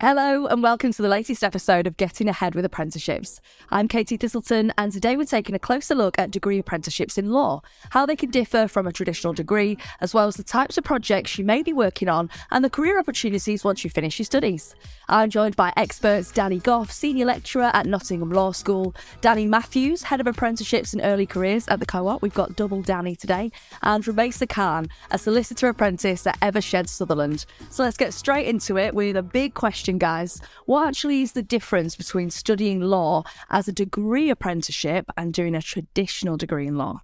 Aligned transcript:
Hello, 0.00 0.46
and 0.46 0.62
welcome 0.62 0.92
to 0.92 1.02
the 1.02 1.08
latest 1.08 1.42
episode 1.42 1.88
of 1.88 1.96
Getting 1.96 2.28
Ahead 2.28 2.54
with 2.54 2.64
Apprenticeships. 2.64 3.40
I'm 3.72 3.88
Katie 3.88 4.16
Thistleton, 4.16 4.72
and 4.78 4.92
today 4.92 5.16
we're 5.16 5.24
taking 5.24 5.56
a 5.56 5.58
closer 5.58 5.96
look 5.96 6.16
at 6.20 6.30
degree 6.30 6.60
apprenticeships 6.60 7.18
in 7.18 7.32
law, 7.32 7.62
how 7.90 8.06
they 8.06 8.14
can 8.14 8.30
differ 8.30 8.68
from 8.68 8.86
a 8.86 8.92
traditional 8.92 9.32
degree, 9.32 9.76
as 10.00 10.14
well 10.14 10.28
as 10.28 10.36
the 10.36 10.44
types 10.44 10.78
of 10.78 10.84
projects 10.84 11.36
you 11.36 11.44
may 11.44 11.64
be 11.64 11.72
working 11.72 12.08
on 12.08 12.30
and 12.52 12.64
the 12.64 12.70
career 12.70 12.96
opportunities 13.00 13.64
once 13.64 13.82
you 13.82 13.90
finish 13.90 14.20
your 14.20 14.24
studies. 14.24 14.76
I'm 15.10 15.30
joined 15.30 15.56
by 15.56 15.72
experts 15.74 16.30
Danny 16.30 16.58
Gough, 16.58 16.92
Senior 16.92 17.24
Lecturer 17.24 17.70
at 17.72 17.86
Nottingham 17.86 18.30
Law 18.30 18.52
School, 18.52 18.94
Danny 19.22 19.46
Matthews, 19.46 20.02
Head 20.02 20.20
of 20.20 20.26
Apprenticeships 20.26 20.92
and 20.92 21.00
Early 21.02 21.24
Careers 21.24 21.66
at 21.68 21.80
the 21.80 21.86
Co 21.86 22.08
op. 22.08 22.20
We've 22.20 22.34
got 22.34 22.56
double 22.56 22.82
Danny 22.82 23.16
today, 23.16 23.50
and 23.80 24.04
Rumaysah 24.04 24.50
Khan, 24.50 24.88
a 25.10 25.16
solicitor 25.16 25.68
apprentice 25.68 26.26
at 26.26 26.38
Eversheds 26.40 26.90
Sutherland. 26.90 27.46
So 27.70 27.84
let's 27.84 27.96
get 27.96 28.12
straight 28.12 28.48
into 28.48 28.76
it 28.76 28.94
with 28.94 29.16
a 29.16 29.22
big 29.22 29.54
question, 29.54 29.96
guys. 29.96 30.42
What 30.66 30.86
actually 30.86 31.22
is 31.22 31.32
the 31.32 31.42
difference 31.42 31.96
between 31.96 32.28
studying 32.28 32.82
law 32.82 33.24
as 33.48 33.66
a 33.66 33.72
degree 33.72 34.28
apprenticeship 34.28 35.06
and 35.16 35.32
doing 35.32 35.54
a 35.54 35.62
traditional 35.62 36.36
degree 36.36 36.66
in 36.66 36.76
law? 36.76 37.00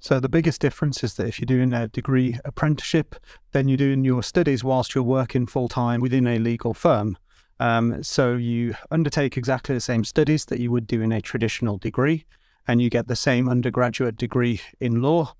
So, 0.00 0.18
the 0.20 0.28
biggest 0.30 0.60
difference 0.60 1.04
is 1.04 1.14
that 1.14 1.28
if 1.28 1.38
you're 1.38 1.46
doing 1.46 1.74
a 1.74 1.86
degree 1.86 2.38
apprenticeship, 2.46 3.14
then 3.52 3.68
you're 3.68 3.76
doing 3.76 4.04
your 4.04 4.22
studies 4.22 4.64
whilst 4.64 4.94
you're 4.94 5.04
working 5.04 5.46
full 5.46 5.68
time 5.68 6.00
within 6.00 6.26
a 6.26 6.38
legal 6.38 6.72
firm. 6.72 7.18
Um, 7.60 8.02
so, 8.02 8.34
you 8.34 8.74
undertake 8.90 9.36
exactly 9.36 9.74
the 9.74 9.80
same 9.80 10.04
studies 10.04 10.46
that 10.46 10.60
you 10.60 10.70
would 10.70 10.86
do 10.86 11.00
in 11.00 11.12
a 11.12 11.20
traditional 11.20 11.78
degree, 11.78 12.24
and 12.66 12.82
you 12.82 12.90
get 12.90 13.08
the 13.08 13.16
same 13.16 13.48
undergraduate 13.48 14.16
degree 14.16 14.60
in 14.80 15.02
law. 15.02 15.34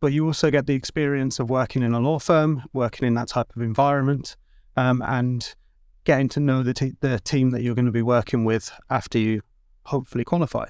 But 0.00 0.12
you 0.12 0.26
also 0.26 0.50
get 0.50 0.66
the 0.66 0.74
experience 0.74 1.38
of 1.38 1.50
working 1.50 1.82
in 1.82 1.94
a 1.94 2.00
law 2.00 2.18
firm, 2.18 2.64
working 2.72 3.08
in 3.08 3.14
that 3.14 3.28
type 3.28 3.54
of 3.56 3.62
environment, 3.62 4.36
um, 4.76 5.02
and 5.02 5.54
getting 6.04 6.28
to 6.30 6.40
know 6.40 6.62
the, 6.62 6.94
the 7.00 7.18
team 7.20 7.50
that 7.50 7.62
you're 7.62 7.74
going 7.74 7.86
to 7.86 7.92
be 7.92 8.02
working 8.02 8.44
with 8.44 8.70
after 8.90 9.18
you 9.18 9.42
hopefully 9.84 10.24
qualify. 10.24 10.66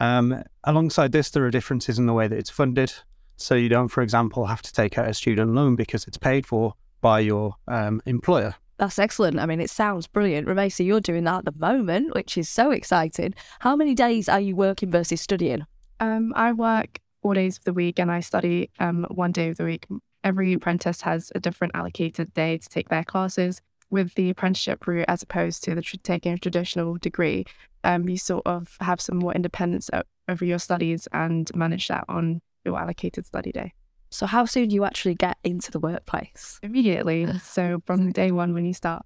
Um, 0.00 0.42
alongside 0.64 1.12
this, 1.12 1.30
there 1.30 1.44
are 1.44 1.50
differences 1.50 1.98
in 1.98 2.06
the 2.06 2.12
way 2.12 2.28
that 2.28 2.36
it's 2.36 2.50
funded. 2.50 2.92
So 3.36 3.54
you 3.54 3.68
don't, 3.68 3.88
for 3.88 4.02
example, 4.02 4.46
have 4.46 4.62
to 4.62 4.72
take 4.72 4.98
out 4.98 5.08
a 5.08 5.14
student 5.14 5.54
loan 5.54 5.76
because 5.76 6.06
it's 6.06 6.18
paid 6.18 6.46
for 6.46 6.74
by 7.00 7.20
your 7.20 7.56
um, 7.68 8.00
employer. 8.06 8.54
That's 8.78 8.98
excellent. 8.98 9.38
I 9.38 9.46
mean, 9.46 9.60
it 9.60 9.70
sounds 9.70 10.06
brilliant. 10.06 10.48
Rumaysah, 10.48 10.84
you're 10.84 11.00
doing 11.00 11.24
that 11.24 11.38
at 11.38 11.44
the 11.44 11.54
moment, 11.58 12.14
which 12.14 12.36
is 12.36 12.48
so 12.48 12.70
exciting. 12.70 13.34
How 13.60 13.76
many 13.76 13.94
days 13.94 14.28
are 14.28 14.40
you 14.40 14.56
working 14.56 14.90
versus 14.90 15.20
studying? 15.20 15.64
Um, 16.00 16.32
I 16.34 16.52
work 16.52 17.00
four 17.22 17.34
days 17.34 17.58
of 17.58 17.64
the 17.64 17.72
week 17.72 17.98
and 17.98 18.10
I 18.10 18.20
study 18.20 18.70
um, 18.80 19.06
one 19.10 19.32
day 19.32 19.48
of 19.48 19.56
the 19.56 19.64
week. 19.64 19.86
Every 20.24 20.52
apprentice 20.54 21.02
has 21.02 21.30
a 21.34 21.40
different 21.40 21.76
allocated 21.76 22.34
day 22.34 22.58
to 22.58 22.68
take 22.68 22.88
their 22.88 23.04
classes 23.04 23.60
with 23.90 24.14
the 24.14 24.30
apprenticeship 24.30 24.86
route 24.86 25.04
as 25.08 25.22
opposed 25.22 25.62
to 25.64 25.74
the 25.74 25.82
tr- 25.82 25.96
taking 26.02 26.32
a 26.32 26.38
traditional 26.38 26.96
degree, 26.96 27.44
um, 27.84 28.08
you 28.08 28.16
sort 28.16 28.42
of 28.44 28.76
have 28.80 29.00
some 29.00 29.18
more 29.18 29.32
independence 29.32 29.88
over 30.28 30.44
your 30.44 30.58
studies 30.58 31.06
and 31.12 31.54
manage 31.54 31.88
that 31.88 32.04
on 32.08 32.40
your 32.64 32.78
allocated 32.78 33.24
study 33.24 33.52
day. 33.52 33.72
So, 34.14 34.26
how 34.26 34.44
soon 34.44 34.68
do 34.68 34.76
you 34.76 34.84
actually 34.84 35.16
get 35.16 35.38
into 35.42 35.72
the 35.72 35.80
workplace? 35.80 36.60
Immediately. 36.62 37.36
so, 37.42 37.82
from 37.84 38.12
day 38.12 38.30
one 38.30 38.54
when 38.54 38.64
you 38.64 38.72
start. 38.72 39.02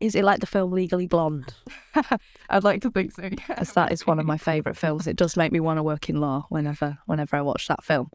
Is 0.00 0.14
it 0.14 0.22
like 0.22 0.40
the 0.40 0.46
film 0.46 0.70
Legally 0.70 1.06
Blonde? 1.06 1.54
I'd 2.50 2.62
like 2.62 2.82
to 2.82 2.90
think 2.90 3.12
so. 3.12 3.30
Yes, 3.48 3.72
that 3.72 3.90
is 3.90 4.06
one 4.06 4.18
of 4.18 4.26
my 4.26 4.36
favourite 4.36 4.76
films. 4.76 5.06
It 5.06 5.16
does 5.16 5.38
make 5.38 5.50
me 5.50 5.60
want 5.60 5.78
to 5.78 5.82
work 5.82 6.10
in 6.10 6.20
law 6.20 6.44
whenever 6.50 6.98
whenever 7.06 7.36
I 7.36 7.40
watch 7.40 7.68
that 7.68 7.82
film. 7.82 8.10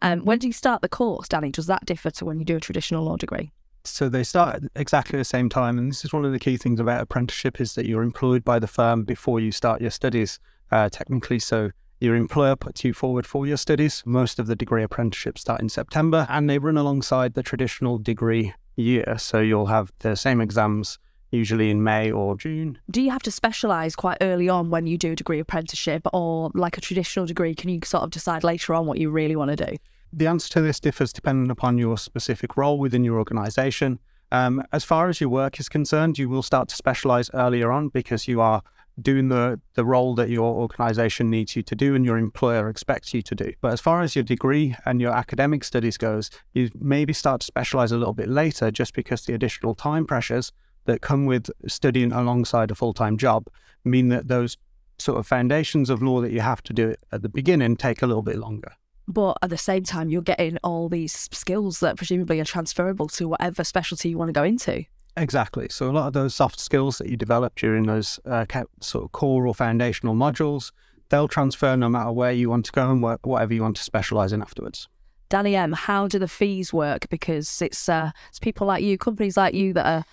Um, 0.00 0.24
when 0.24 0.38
do 0.38 0.46
you 0.46 0.52
start 0.54 0.80
the 0.80 0.88
course, 0.88 1.28
Danny? 1.28 1.50
Does 1.50 1.66
that 1.66 1.84
differ 1.84 2.10
to 2.10 2.24
when 2.24 2.38
you 2.38 2.46
do 2.46 2.56
a 2.56 2.60
traditional 2.60 3.04
law 3.04 3.16
degree? 3.16 3.52
So 3.84 4.08
they 4.08 4.24
start 4.24 4.56
at 4.56 4.62
exactly 4.76 5.18
the 5.18 5.24
same 5.26 5.50
time, 5.50 5.76
and 5.76 5.90
this 5.90 6.06
is 6.06 6.12
one 6.14 6.24
of 6.24 6.32
the 6.32 6.38
key 6.38 6.56
things 6.56 6.80
about 6.80 7.02
apprenticeship 7.02 7.60
is 7.60 7.74
that 7.74 7.84
you're 7.84 8.02
employed 8.02 8.44
by 8.44 8.58
the 8.58 8.66
firm 8.66 9.04
before 9.04 9.40
you 9.40 9.52
start 9.52 9.82
your 9.82 9.90
studies. 9.90 10.40
Uh, 10.72 10.88
technically, 10.88 11.38
so 11.38 11.70
your 12.00 12.14
employer 12.14 12.56
puts 12.56 12.84
you 12.84 12.92
forward 12.92 13.26
for 13.26 13.46
your 13.46 13.56
studies. 13.56 14.02
Most 14.04 14.38
of 14.38 14.46
the 14.46 14.56
degree 14.56 14.82
apprenticeships 14.82 15.40
start 15.40 15.60
in 15.60 15.68
September, 15.68 16.26
and 16.28 16.48
they 16.48 16.58
run 16.58 16.76
alongside 16.76 17.34
the 17.34 17.42
traditional 17.42 17.98
degree 17.98 18.52
year. 18.76 19.16
So 19.18 19.40
you'll 19.40 19.66
have 19.66 19.92
the 20.00 20.14
same 20.16 20.40
exams 20.40 20.98
usually 21.30 21.70
in 21.70 21.82
May 21.82 22.10
or 22.10 22.36
June. 22.36 22.78
Do 22.90 23.02
you 23.02 23.10
have 23.10 23.22
to 23.22 23.30
specialise 23.30 23.96
quite 23.96 24.18
early 24.20 24.48
on 24.48 24.70
when 24.70 24.86
you 24.86 24.96
do 24.96 25.12
a 25.12 25.16
degree 25.16 25.40
apprenticeship, 25.40 26.02
or 26.12 26.50
like 26.54 26.76
a 26.78 26.80
traditional 26.80 27.26
degree? 27.26 27.54
Can 27.54 27.70
you 27.70 27.80
sort 27.84 28.04
of 28.04 28.10
decide 28.10 28.44
later 28.44 28.74
on 28.74 28.86
what 28.86 28.98
you 28.98 29.10
really 29.10 29.36
want 29.36 29.56
to 29.56 29.66
do? 29.66 29.76
The 30.12 30.26
answer 30.26 30.50
to 30.54 30.60
this 30.60 30.80
differs 30.80 31.12
depending 31.12 31.50
upon 31.50 31.78
your 31.78 31.98
specific 31.98 32.56
role 32.56 32.78
within 32.78 33.04
your 33.04 33.18
organization. 33.18 33.98
Um, 34.32 34.62
as 34.72 34.84
far 34.84 35.08
as 35.08 35.20
your 35.20 35.30
work 35.30 35.60
is 35.60 35.68
concerned, 35.68 36.18
you 36.18 36.28
will 36.28 36.42
start 36.42 36.68
to 36.68 36.76
specialize 36.76 37.30
earlier 37.32 37.70
on 37.70 37.88
because 37.88 38.26
you 38.26 38.40
are 38.40 38.62
doing 39.00 39.28
the, 39.28 39.60
the 39.74 39.84
role 39.84 40.14
that 40.14 40.30
your 40.30 40.54
organization 40.54 41.28
needs 41.28 41.54
you 41.54 41.62
to 41.62 41.74
do 41.74 41.94
and 41.94 42.04
your 42.04 42.16
employer 42.16 42.68
expects 42.68 43.12
you 43.12 43.22
to 43.22 43.34
do. 43.34 43.52
But 43.60 43.72
as 43.72 43.80
far 43.80 44.00
as 44.00 44.16
your 44.16 44.24
degree 44.24 44.74
and 44.86 45.00
your 45.00 45.12
academic 45.12 45.64
studies 45.64 45.96
goes, 45.96 46.30
you 46.54 46.70
maybe 46.78 47.12
start 47.12 47.42
to 47.42 47.46
specialize 47.46 47.92
a 47.92 47.98
little 47.98 48.14
bit 48.14 48.28
later 48.28 48.70
just 48.70 48.94
because 48.94 49.24
the 49.24 49.34
additional 49.34 49.74
time 49.74 50.06
pressures 50.06 50.52
that 50.86 51.02
come 51.02 51.26
with 51.26 51.50
studying 51.66 52.12
alongside 52.12 52.70
a 52.70 52.74
full-time 52.74 53.18
job 53.18 53.48
mean 53.84 54.08
that 54.08 54.28
those 54.28 54.56
sort 54.98 55.18
of 55.18 55.26
foundations 55.26 55.90
of 55.90 56.02
law 56.02 56.20
that 56.20 56.32
you 56.32 56.40
have 56.40 56.62
to 56.62 56.72
do 56.72 56.94
at 57.12 57.22
the 57.22 57.28
beginning 57.28 57.76
take 57.76 58.02
a 58.02 58.06
little 58.06 58.22
bit 58.22 58.36
longer 58.36 58.72
but 59.08 59.36
at 59.42 59.50
the 59.50 59.58
same 59.58 59.84
time 59.84 60.08
you're 60.08 60.22
getting 60.22 60.58
all 60.64 60.88
these 60.88 61.28
skills 61.32 61.80
that 61.80 61.96
presumably 61.96 62.40
are 62.40 62.44
transferable 62.44 63.08
to 63.08 63.28
whatever 63.28 63.62
specialty 63.62 64.08
you 64.08 64.18
want 64.18 64.28
to 64.28 64.32
go 64.32 64.42
into 64.42 64.84
exactly 65.16 65.68
so 65.68 65.90
a 65.90 65.92
lot 65.92 66.06
of 66.06 66.12
those 66.12 66.34
soft 66.34 66.60
skills 66.60 66.98
that 66.98 67.08
you 67.08 67.16
develop 67.16 67.54
during 67.56 67.84
those 67.84 68.20
uh, 68.26 68.44
sort 68.80 69.04
of 69.04 69.12
core 69.12 69.46
or 69.46 69.54
foundational 69.54 70.14
modules 70.14 70.72
they'll 71.08 71.28
transfer 71.28 71.76
no 71.76 71.88
matter 71.88 72.12
where 72.12 72.32
you 72.32 72.50
want 72.50 72.64
to 72.66 72.72
go 72.72 72.90
and 72.90 73.02
work, 73.02 73.24
whatever 73.24 73.54
you 73.54 73.62
want 73.62 73.76
to 73.76 73.82
specialize 73.82 74.32
in 74.32 74.42
afterwards 74.42 74.88
Danny 75.28 75.56
M, 75.56 75.72
how 75.72 76.06
do 76.06 76.18
the 76.18 76.28
fees 76.28 76.72
work? 76.72 77.08
Because 77.08 77.60
it's 77.60 77.88
uh, 77.88 78.12
it's 78.28 78.38
people 78.38 78.66
like 78.66 78.82
you, 78.82 78.96
companies 78.96 79.36
like 79.36 79.54
you 79.54 79.72
that 79.72 79.86
are 79.86 80.04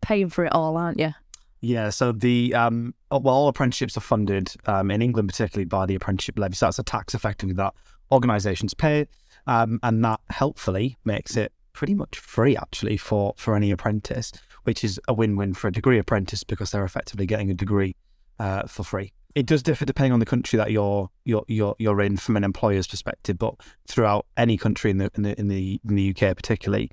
paying 0.00 0.30
for 0.30 0.44
it 0.44 0.52
all, 0.52 0.76
aren't 0.76 0.98
you? 0.98 1.12
Yeah, 1.60 1.90
so 1.90 2.10
the 2.10 2.54
um, 2.54 2.94
well, 3.10 3.28
all 3.28 3.48
apprenticeships 3.48 3.96
are 3.96 4.00
funded 4.00 4.52
um, 4.66 4.90
in 4.90 5.02
England, 5.02 5.28
particularly 5.28 5.66
by 5.66 5.86
the 5.86 5.94
apprenticeship 5.94 6.38
levy. 6.38 6.54
So 6.54 6.66
that's 6.66 6.78
a 6.78 6.82
tax 6.82 7.14
effectively 7.14 7.54
that 7.54 7.74
organisations 8.10 8.74
pay, 8.74 9.06
um, 9.46 9.78
and 9.82 10.04
that 10.04 10.20
helpfully 10.30 10.96
makes 11.04 11.36
it 11.36 11.52
pretty 11.72 11.94
much 11.94 12.18
free 12.18 12.56
actually 12.56 12.96
for 12.96 13.34
for 13.36 13.54
any 13.54 13.70
apprentice, 13.70 14.32
which 14.64 14.84
is 14.84 15.00
a 15.08 15.14
win-win 15.14 15.54
for 15.54 15.68
a 15.68 15.72
degree 15.72 15.98
apprentice 15.98 16.44
because 16.44 16.70
they're 16.70 16.84
effectively 16.84 17.26
getting 17.26 17.50
a 17.50 17.54
degree 17.54 17.94
uh, 18.38 18.66
for 18.66 18.84
free. 18.84 19.12
It 19.34 19.46
does 19.46 19.62
differ 19.62 19.84
depending 19.84 20.12
on 20.12 20.20
the 20.20 20.26
country 20.26 20.56
that 20.58 20.70
you're 20.70 21.08
you're 21.24 21.44
you're, 21.48 21.74
you're 21.78 22.00
in 22.02 22.16
from 22.16 22.36
an 22.36 22.44
employer's 22.44 22.86
perspective, 22.86 23.38
but 23.38 23.54
throughout 23.88 24.26
any 24.36 24.58
country 24.58 24.90
in 24.90 24.98
the 24.98 25.10
in 25.14 25.22
the 25.22 25.38
in 25.38 25.48
the, 25.48 25.80
in 25.88 25.94
the 25.94 26.10
UK 26.10 26.36
particularly, 26.36 26.90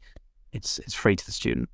it's 0.54 0.80
it's 0.80 0.94
free 0.94 1.16
to 1.16 1.26
the 1.26 1.32
student 1.32 1.70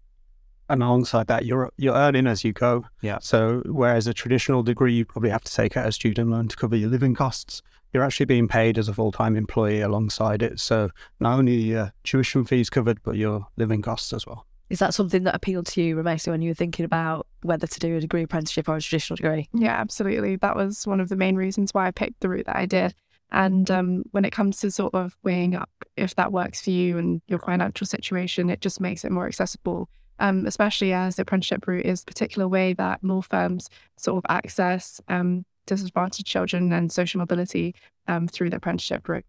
and 0.67 0.81
alongside 0.81 1.27
that, 1.27 1.45
you're 1.45 1.71
you're 1.77 1.93
earning 1.93 2.25
as 2.25 2.43
you 2.43 2.51
go. 2.51 2.85
Yeah. 3.01 3.19
So 3.21 3.61
whereas 3.67 4.07
a 4.07 4.13
traditional 4.15 4.63
degree, 4.63 4.95
you 4.95 5.05
probably 5.05 5.29
have 5.29 5.43
to 5.43 5.53
take 5.53 5.77
out 5.77 5.87
a 5.87 5.91
student 5.91 6.31
loan 6.31 6.47
to 6.47 6.55
cover 6.55 6.75
your 6.75 6.89
living 6.89 7.13
costs 7.13 7.61
you're 7.95 8.03
actually 8.03 8.25
being 8.25 8.45
paid 8.45 8.77
as 8.77 8.89
a 8.89 8.93
full 8.93 9.13
time 9.13 9.37
employee 9.37 9.79
alongside 9.79 10.43
it. 10.43 10.59
So 10.59 10.89
not 11.21 11.39
only 11.39 11.55
your 11.55 11.93
tuition 12.03 12.43
fees 12.43 12.69
covered, 12.69 13.01
but 13.03 13.15
your 13.15 13.47
living 13.55 13.81
costs 13.81 14.11
as 14.11 14.27
well. 14.27 14.45
Is 14.69 14.79
that 14.79 14.93
something 14.93 15.23
that 15.23 15.35
appealed 15.35 15.67
to 15.67 15.81
you, 15.81 15.95
Rumaysah, 15.95 16.29
when 16.29 16.41
you 16.41 16.49
were 16.49 16.55
thinking 16.55 16.85
about 16.85 17.27
whether 17.43 17.67
to 17.67 17.79
do 17.79 17.97
a 17.97 17.99
degree 17.99 18.23
apprenticeship 18.23 18.67
or 18.67 18.75
a 18.75 18.81
traditional 18.81 19.15
degree? 19.15 19.47
Yeah, 19.53 19.79
absolutely. 19.79 20.37
That 20.37 20.55
was 20.55 20.87
one 20.87 20.99
of 20.99 21.09
the 21.09 21.15
main 21.15 21.35
reasons 21.35 21.73
why 21.73 21.87
I 21.87 21.91
picked 21.91 22.21
the 22.21 22.29
route 22.29 22.47
that 22.47 22.55
I 22.55 22.65
did. 22.65 22.95
And 23.31 23.69
um, 23.69 24.03
when 24.11 24.25
it 24.25 24.31
comes 24.31 24.59
to 24.59 24.71
sort 24.71 24.93
of 24.93 25.15
weighing 25.23 25.55
up 25.55 25.69
if 25.97 26.15
that 26.15 26.31
works 26.31 26.61
for 26.61 26.71
you 26.71 26.97
and 26.97 27.21
your 27.27 27.39
financial 27.39 27.87
situation, 27.87 28.49
it 28.49 28.61
just 28.61 28.81
makes 28.81 29.05
it 29.05 29.11
more 29.11 29.27
accessible, 29.27 29.89
um, 30.19 30.45
especially 30.45 30.93
as 30.93 31.15
the 31.15 31.21
apprenticeship 31.21 31.67
route 31.67 31.85
is 31.85 32.01
a 32.01 32.05
particular 32.05 32.47
way 32.47 32.73
that 32.73 33.03
law 33.03 33.21
firms 33.21 33.69
sort 33.97 34.17
of 34.17 34.29
access 34.29 34.99
um, 35.07 35.45
disadvantaged 35.65 36.27
children 36.27 36.71
and 36.71 36.91
social 36.91 37.19
mobility 37.19 37.75
um, 38.07 38.27
through 38.27 38.49
the 38.49 38.57
apprenticeship 38.57 39.07
route. 39.07 39.25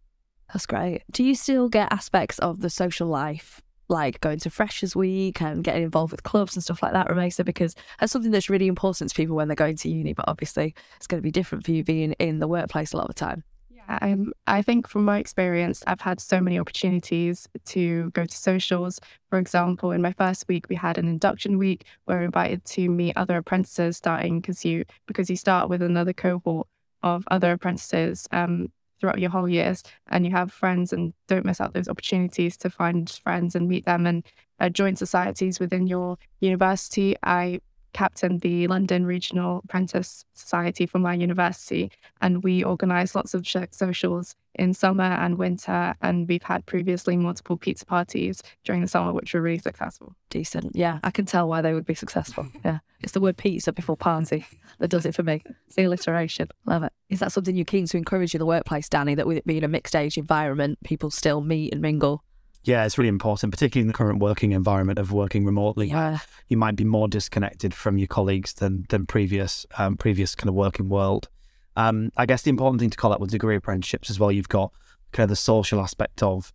That's 0.52 0.66
great. 0.66 1.02
Do 1.10 1.24
you 1.24 1.34
still 1.34 1.68
get 1.68 1.92
aspects 1.92 2.38
of 2.38 2.60
the 2.60 2.70
social 2.70 3.08
life, 3.08 3.60
like 3.88 4.20
going 4.20 4.38
to 4.40 4.50
Freshers 4.50 4.96
Week 4.96 5.40
and 5.40 5.62
getting 5.62 5.82
involved 5.82 6.12
with 6.12 6.22
clubs 6.22 6.54
and 6.54 6.62
stuff 6.62 6.82
like 6.82 6.92
that, 6.92 7.08
Rumaysah? 7.08 7.44
Because 7.44 7.74
that's 8.00 8.12
something 8.12 8.30
that's 8.30 8.50
really 8.50 8.66
important 8.66 9.10
to 9.10 9.16
people 9.16 9.36
when 9.36 9.48
they're 9.48 9.54
going 9.54 9.76
to 9.76 9.88
uni, 9.88 10.12
but 10.12 10.26
obviously 10.28 10.74
it's 10.96 11.06
going 11.06 11.18
to 11.18 11.22
be 11.22 11.30
different 11.30 11.64
for 11.64 11.72
you 11.72 11.84
being 11.84 12.12
in 12.12 12.38
the 12.38 12.48
workplace 12.48 12.92
a 12.92 12.96
lot 12.96 13.08
of 13.08 13.14
the 13.14 13.20
time. 13.20 13.44
Um, 13.88 14.32
I 14.46 14.62
think 14.62 14.88
from 14.88 15.04
my 15.04 15.18
experience, 15.18 15.82
I've 15.86 16.00
had 16.00 16.20
so 16.20 16.40
many 16.40 16.58
opportunities 16.58 17.48
to 17.66 18.10
go 18.10 18.24
to 18.24 18.36
socials. 18.36 19.00
For 19.30 19.38
example, 19.38 19.92
in 19.92 20.02
my 20.02 20.12
first 20.12 20.46
week, 20.48 20.68
we 20.68 20.76
had 20.76 20.98
an 20.98 21.06
induction 21.08 21.58
week 21.58 21.84
where 22.04 22.18
we 22.18 22.22
are 22.22 22.26
invited 22.26 22.64
to 22.64 22.88
meet 22.88 23.16
other 23.16 23.36
apprentices 23.36 23.96
starting 23.96 24.40
because 24.40 24.64
you 24.64 24.84
because 25.06 25.30
you 25.30 25.36
start 25.36 25.68
with 25.68 25.82
another 25.82 26.12
cohort 26.12 26.66
of 27.02 27.24
other 27.30 27.52
apprentices 27.52 28.26
um, 28.32 28.72
throughout 29.00 29.20
your 29.20 29.30
whole 29.30 29.48
years, 29.48 29.82
and 30.08 30.24
you 30.24 30.32
have 30.32 30.52
friends, 30.52 30.92
and 30.92 31.12
don't 31.28 31.44
miss 31.44 31.60
out 31.60 31.74
those 31.74 31.88
opportunities 31.88 32.56
to 32.58 32.70
find 32.70 33.10
friends 33.22 33.54
and 33.54 33.68
meet 33.68 33.84
them 33.84 34.06
and 34.06 34.24
uh, 34.60 34.68
join 34.68 34.96
societies 34.96 35.60
within 35.60 35.86
your 35.86 36.16
university. 36.40 37.16
I 37.22 37.60
captain 37.96 38.36
the 38.38 38.66
London 38.66 39.06
Regional 39.06 39.62
Apprentice 39.64 40.26
Society 40.34 40.84
for 40.84 40.98
my 40.98 41.14
university, 41.14 41.90
and 42.20 42.44
we 42.44 42.62
organise 42.62 43.14
lots 43.14 43.32
of 43.32 43.46
socials 43.70 44.36
in 44.54 44.74
summer 44.74 45.04
and 45.04 45.38
winter. 45.38 45.94
And 46.02 46.28
we've 46.28 46.42
had 46.42 46.66
previously 46.66 47.16
multiple 47.16 47.56
pizza 47.56 47.86
parties 47.86 48.42
during 48.64 48.82
the 48.82 48.88
summer, 48.88 49.14
which 49.14 49.32
were 49.32 49.40
really 49.40 49.58
successful. 49.58 50.14
Decent. 50.28 50.76
Yeah, 50.76 50.98
I 51.04 51.10
can 51.10 51.24
tell 51.24 51.48
why 51.48 51.62
they 51.62 51.72
would 51.72 51.86
be 51.86 51.94
successful. 51.94 52.46
Yeah. 52.64 52.78
It's 53.06 53.12
the 53.12 53.20
word 53.20 53.36
pizza 53.36 53.72
before 53.72 53.96
party 53.96 54.44
that 54.80 54.88
does 54.88 55.06
it 55.06 55.14
for 55.14 55.22
me. 55.22 55.40
It's 55.68 55.76
the 55.76 55.84
alliteration. 55.84 56.48
Love 56.64 56.82
it. 56.82 56.92
Is 57.08 57.20
that 57.20 57.30
something 57.30 57.54
you're 57.54 57.64
keen 57.64 57.86
to 57.86 57.96
encourage 57.96 58.34
in 58.34 58.40
the 58.40 58.46
workplace, 58.46 58.88
Danny, 58.88 59.14
that 59.14 59.28
with 59.28 59.36
it 59.36 59.46
being 59.46 59.62
a 59.62 59.68
mixed 59.68 59.94
age 59.94 60.18
environment, 60.18 60.76
people 60.82 61.12
still 61.12 61.40
meet 61.40 61.72
and 61.72 61.80
mingle? 61.80 62.24
Yeah, 62.64 62.84
it's 62.84 62.98
really 62.98 63.06
important, 63.06 63.52
particularly 63.52 63.82
in 63.82 63.86
the 63.86 63.92
current 63.92 64.18
working 64.18 64.50
environment 64.50 64.98
of 64.98 65.12
working 65.12 65.44
remotely. 65.44 65.86
Yeah. 65.86 66.18
You 66.48 66.56
might 66.56 66.74
be 66.74 66.82
more 66.82 67.06
disconnected 67.06 67.72
from 67.72 67.96
your 67.96 68.08
colleagues 68.08 68.54
than 68.54 68.86
than 68.88 69.06
previous 69.06 69.66
um, 69.78 69.96
previous 69.96 70.34
kind 70.34 70.48
of 70.48 70.56
working 70.56 70.88
world. 70.88 71.28
Um, 71.76 72.10
I 72.16 72.26
guess 72.26 72.42
the 72.42 72.50
important 72.50 72.80
thing 72.80 72.90
to 72.90 72.96
call 72.96 73.12
out 73.12 73.20
with 73.20 73.30
degree 73.30 73.54
apprenticeships 73.54 74.10
as 74.10 74.18
well, 74.18 74.32
you've 74.32 74.48
got 74.48 74.72
kind 75.12 75.26
of 75.26 75.30
the 75.30 75.36
social 75.36 75.80
aspect 75.80 76.24
of 76.24 76.52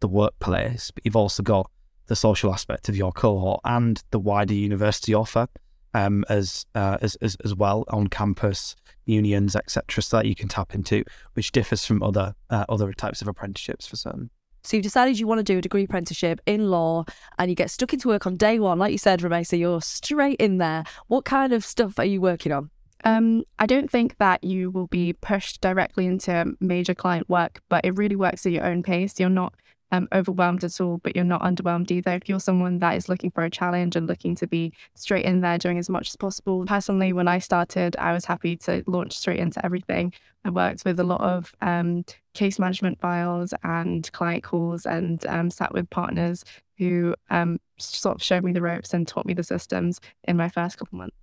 the 0.00 0.08
workplace, 0.08 0.90
but 0.90 1.06
you've 1.06 1.14
also 1.14 1.44
got 1.44 1.70
the 2.06 2.16
social 2.16 2.52
aspect 2.52 2.88
of 2.88 2.96
your 2.96 3.12
cohort 3.12 3.60
and 3.64 4.02
the 4.10 4.18
wider 4.18 4.54
university 4.54 5.14
offer 5.14 5.46
um, 5.94 6.24
as, 6.28 6.66
uh, 6.74 6.98
as, 7.00 7.16
as 7.16 7.36
as 7.44 7.54
well 7.54 7.84
on 7.88 8.06
campus 8.08 8.76
unions, 9.04 9.56
etc., 9.56 10.02
so 10.02 10.18
that 10.18 10.26
you 10.26 10.34
can 10.34 10.48
tap 10.48 10.74
into, 10.74 11.04
which 11.34 11.52
differs 11.52 11.84
from 11.84 12.02
other 12.02 12.34
uh, 12.50 12.64
other 12.68 12.92
types 12.92 13.22
of 13.22 13.28
apprenticeships 13.28 13.86
for 13.86 13.96
certain. 13.96 14.30
So 14.64 14.76
you've 14.76 14.84
decided 14.84 15.18
you 15.18 15.26
want 15.26 15.40
to 15.40 15.44
do 15.44 15.58
a 15.58 15.60
degree 15.60 15.84
apprenticeship 15.84 16.40
in 16.46 16.70
law 16.70 17.04
and 17.38 17.50
you 17.50 17.56
get 17.56 17.70
stuck 17.70 17.92
into 17.92 18.06
work 18.06 18.26
on 18.28 18.36
day 18.36 18.60
one. 18.60 18.78
Like 18.78 18.92
you 18.92 18.98
said, 18.98 19.20
Rumaysah, 19.20 19.58
you're 19.58 19.82
straight 19.82 20.40
in 20.40 20.58
there. 20.58 20.84
What 21.08 21.24
kind 21.24 21.52
of 21.52 21.64
stuff 21.64 21.98
are 21.98 22.04
you 22.04 22.20
working 22.20 22.52
on? 22.52 22.70
Um, 23.04 23.42
I 23.58 23.66
don't 23.66 23.90
think 23.90 24.16
that 24.18 24.44
you 24.44 24.70
will 24.70 24.86
be 24.86 25.14
pushed 25.14 25.60
directly 25.60 26.06
into 26.06 26.54
major 26.60 26.94
client 26.94 27.28
work, 27.28 27.60
but 27.68 27.84
it 27.84 27.96
really 27.96 28.14
works 28.14 28.46
at 28.46 28.52
your 28.52 28.64
own 28.64 28.84
pace. 28.84 29.18
You're 29.18 29.28
not 29.28 29.54
um, 29.92 30.08
overwhelmed 30.12 30.64
at 30.64 30.80
all, 30.80 30.98
but 30.98 31.14
you're 31.14 31.24
not 31.24 31.42
underwhelmed 31.42 31.90
either. 31.90 32.12
If 32.12 32.28
you're 32.28 32.40
someone 32.40 32.78
that 32.80 32.96
is 32.96 33.08
looking 33.08 33.30
for 33.30 33.44
a 33.44 33.50
challenge 33.50 33.94
and 33.94 34.06
looking 34.06 34.34
to 34.36 34.46
be 34.46 34.72
straight 34.94 35.24
in 35.24 35.42
there 35.42 35.58
doing 35.58 35.78
as 35.78 35.88
much 35.88 36.08
as 36.08 36.16
possible. 36.16 36.64
Personally, 36.66 37.12
when 37.12 37.28
I 37.28 37.38
started, 37.38 37.94
I 37.98 38.12
was 38.12 38.24
happy 38.24 38.56
to 38.56 38.82
launch 38.86 39.16
straight 39.16 39.38
into 39.38 39.64
everything. 39.64 40.12
I 40.44 40.50
worked 40.50 40.84
with 40.84 40.98
a 40.98 41.04
lot 41.04 41.20
of 41.20 41.54
um, 41.60 42.04
case 42.34 42.58
management 42.58 43.00
files 43.00 43.54
and 43.62 44.10
client 44.12 44.42
calls 44.42 44.86
and 44.86 45.24
um, 45.26 45.50
sat 45.50 45.72
with 45.72 45.88
partners 45.90 46.44
who 46.78 47.14
um, 47.30 47.60
sort 47.78 48.16
of 48.16 48.22
showed 48.22 48.42
me 48.42 48.52
the 48.52 48.62
ropes 48.62 48.94
and 48.94 49.06
taught 49.06 49.26
me 49.26 49.34
the 49.34 49.44
systems 49.44 50.00
in 50.24 50.36
my 50.36 50.48
first 50.48 50.78
couple 50.78 50.98
months. 50.98 51.21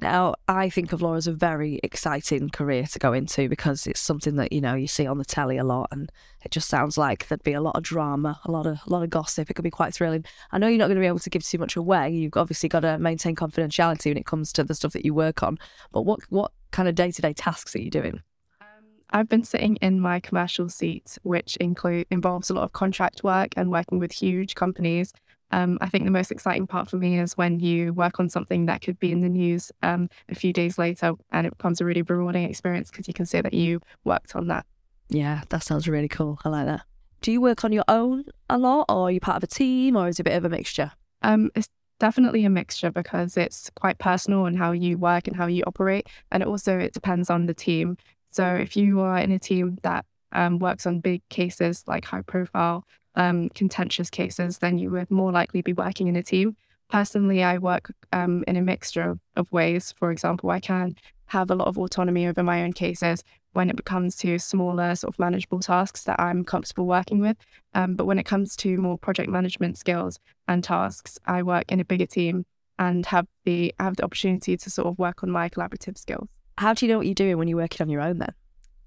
Now, 0.00 0.34
I 0.48 0.70
think 0.70 0.92
of 0.92 1.02
law 1.02 1.14
as 1.14 1.26
a 1.26 1.32
very 1.32 1.78
exciting 1.82 2.48
career 2.48 2.84
to 2.84 2.98
go 2.98 3.12
into 3.12 3.50
because 3.50 3.86
it's 3.86 4.00
something 4.00 4.36
that 4.36 4.50
you 4.50 4.60
know 4.60 4.74
you 4.74 4.86
see 4.86 5.06
on 5.06 5.18
the 5.18 5.26
telly 5.26 5.58
a 5.58 5.64
lot, 5.64 5.88
and 5.90 6.10
it 6.42 6.50
just 6.50 6.68
sounds 6.68 6.96
like 6.96 7.28
there'd 7.28 7.42
be 7.42 7.52
a 7.52 7.60
lot 7.60 7.76
of 7.76 7.82
drama, 7.82 8.40
a 8.46 8.50
lot 8.50 8.66
of 8.66 8.78
a 8.86 8.90
lot 8.90 9.02
of 9.02 9.10
gossip. 9.10 9.50
It 9.50 9.54
could 9.54 9.62
be 9.62 9.70
quite 9.70 9.92
thrilling. 9.92 10.24
I 10.52 10.58
know 10.58 10.68
you're 10.68 10.78
not 10.78 10.86
going 10.86 10.96
to 10.96 11.02
be 11.02 11.06
able 11.06 11.18
to 11.18 11.30
give 11.30 11.44
too 11.44 11.58
much 11.58 11.76
away. 11.76 12.10
You've 12.10 12.36
obviously 12.36 12.70
got 12.70 12.80
to 12.80 12.98
maintain 12.98 13.36
confidentiality 13.36 14.06
when 14.06 14.16
it 14.16 14.24
comes 14.24 14.54
to 14.54 14.64
the 14.64 14.74
stuff 14.74 14.94
that 14.94 15.04
you 15.04 15.12
work 15.12 15.42
on. 15.42 15.58
But 15.92 16.02
what 16.02 16.20
what 16.30 16.52
kind 16.70 16.88
of 16.88 16.94
day 16.94 17.10
to 17.10 17.22
day 17.22 17.34
tasks 17.34 17.76
are 17.76 17.80
you 17.80 17.90
doing? 17.90 18.22
Um, 18.62 18.66
I've 19.10 19.28
been 19.28 19.44
sitting 19.44 19.76
in 19.76 20.00
my 20.00 20.18
commercial 20.18 20.70
seat, 20.70 21.18
which 21.24 21.56
include 21.56 22.06
involves 22.10 22.48
a 22.48 22.54
lot 22.54 22.64
of 22.64 22.72
contract 22.72 23.22
work 23.22 23.52
and 23.54 23.70
working 23.70 23.98
with 23.98 24.12
huge 24.12 24.54
companies 24.54 25.12
um, 25.52 25.78
I 25.80 25.88
think 25.88 26.04
the 26.04 26.10
most 26.10 26.30
exciting 26.30 26.66
part 26.66 26.88
for 26.88 26.96
me 26.96 27.18
is 27.18 27.36
when 27.36 27.60
you 27.60 27.92
work 27.92 28.20
on 28.20 28.28
something 28.28 28.66
that 28.66 28.82
could 28.82 28.98
be 28.98 29.12
in 29.12 29.20
the 29.20 29.28
news 29.28 29.72
um, 29.82 30.08
a 30.28 30.34
few 30.34 30.52
days 30.52 30.78
later 30.78 31.12
and 31.32 31.46
it 31.46 31.56
becomes 31.56 31.80
a 31.80 31.84
really 31.84 32.02
rewarding 32.02 32.44
experience 32.44 32.90
because 32.90 33.08
you 33.08 33.14
can 33.14 33.26
say 33.26 33.40
that 33.40 33.54
you 33.54 33.80
worked 34.04 34.36
on 34.36 34.46
that. 34.48 34.66
Yeah, 35.08 35.42
that 35.48 35.62
sounds 35.62 35.88
really 35.88 36.08
cool. 36.08 36.38
I 36.44 36.48
like 36.48 36.66
that. 36.66 36.82
Do 37.20 37.32
you 37.32 37.40
work 37.40 37.64
on 37.64 37.72
your 37.72 37.84
own 37.88 38.24
a 38.48 38.56
lot 38.56 38.86
or 38.88 39.08
are 39.08 39.10
you 39.10 39.20
part 39.20 39.36
of 39.36 39.42
a 39.42 39.46
team 39.46 39.96
or 39.96 40.08
is 40.08 40.18
it 40.18 40.22
a 40.22 40.24
bit 40.24 40.36
of 40.36 40.44
a 40.44 40.48
mixture? 40.48 40.92
Um, 41.22 41.50
it's 41.54 41.68
definitely 41.98 42.44
a 42.44 42.50
mixture 42.50 42.90
because 42.90 43.36
it's 43.36 43.70
quite 43.74 43.98
personal 43.98 44.46
and 44.46 44.56
how 44.56 44.72
you 44.72 44.96
work 44.96 45.26
and 45.26 45.36
how 45.36 45.46
you 45.46 45.64
operate. 45.66 46.08
And 46.30 46.42
it 46.42 46.46
also 46.46 46.78
it 46.78 46.94
depends 46.94 47.28
on 47.28 47.46
the 47.46 47.54
team. 47.54 47.96
So 48.30 48.54
if 48.54 48.76
you 48.76 49.00
are 49.00 49.18
in 49.18 49.32
a 49.32 49.38
team 49.38 49.78
that 49.82 50.06
um, 50.32 50.58
works 50.60 50.86
on 50.86 51.00
big 51.00 51.28
cases 51.28 51.84
like 51.86 52.04
high 52.04 52.22
profile 52.22 52.84
um, 53.14 53.48
contentious 53.50 54.10
cases, 54.10 54.58
then 54.58 54.78
you 54.78 54.90
would 54.90 55.10
more 55.10 55.32
likely 55.32 55.62
be 55.62 55.72
working 55.72 56.08
in 56.08 56.16
a 56.16 56.22
team. 56.22 56.56
Personally, 56.88 57.42
I 57.42 57.58
work 57.58 57.92
um, 58.12 58.44
in 58.48 58.56
a 58.56 58.62
mixture 58.62 59.10
of, 59.10 59.20
of 59.36 59.52
ways. 59.52 59.94
For 59.96 60.10
example, 60.10 60.50
I 60.50 60.60
can 60.60 60.96
have 61.26 61.50
a 61.50 61.54
lot 61.54 61.68
of 61.68 61.78
autonomy 61.78 62.26
over 62.26 62.42
my 62.42 62.62
own 62.62 62.72
cases 62.72 63.22
when 63.52 63.70
it 63.70 63.84
comes 63.84 64.16
to 64.16 64.38
smaller, 64.38 64.94
sort 64.94 65.14
of 65.14 65.18
manageable 65.18 65.60
tasks 65.60 66.04
that 66.04 66.20
I'm 66.20 66.44
comfortable 66.44 66.86
working 66.86 67.20
with. 67.20 67.36
Um, 67.74 67.94
but 67.94 68.06
when 68.06 68.18
it 68.18 68.26
comes 68.26 68.56
to 68.56 68.76
more 68.76 68.98
project 68.98 69.28
management 69.28 69.78
skills 69.78 70.18
and 70.48 70.62
tasks, 70.62 71.18
I 71.26 71.42
work 71.42 71.70
in 71.70 71.78
a 71.78 71.84
bigger 71.84 72.06
team 72.06 72.44
and 72.78 73.06
have 73.06 73.26
the 73.44 73.74
have 73.78 73.96
the 73.96 74.04
opportunity 74.04 74.56
to 74.56 74.70
sort 74.70 74.88
of 74.88 74.98
work 74.98 75.22
on 75.22 75.30
my 75.30 75.48
collaborative 75.48 75.98
skills. 75.98 76.28
How 76.58 76.74
do 76.74 76.84
you 76.84 76.92
know 76.92 76.98
what 76.98 77.06
you're 77.06 77.14
doing 77.14 77.38
when 77.38 77.46
you're 77.46 77.58
working 77.58 77.84
on 77.84 77.90
your 77.90 78.02
own 78.02 78.18
then? 78.18 78.34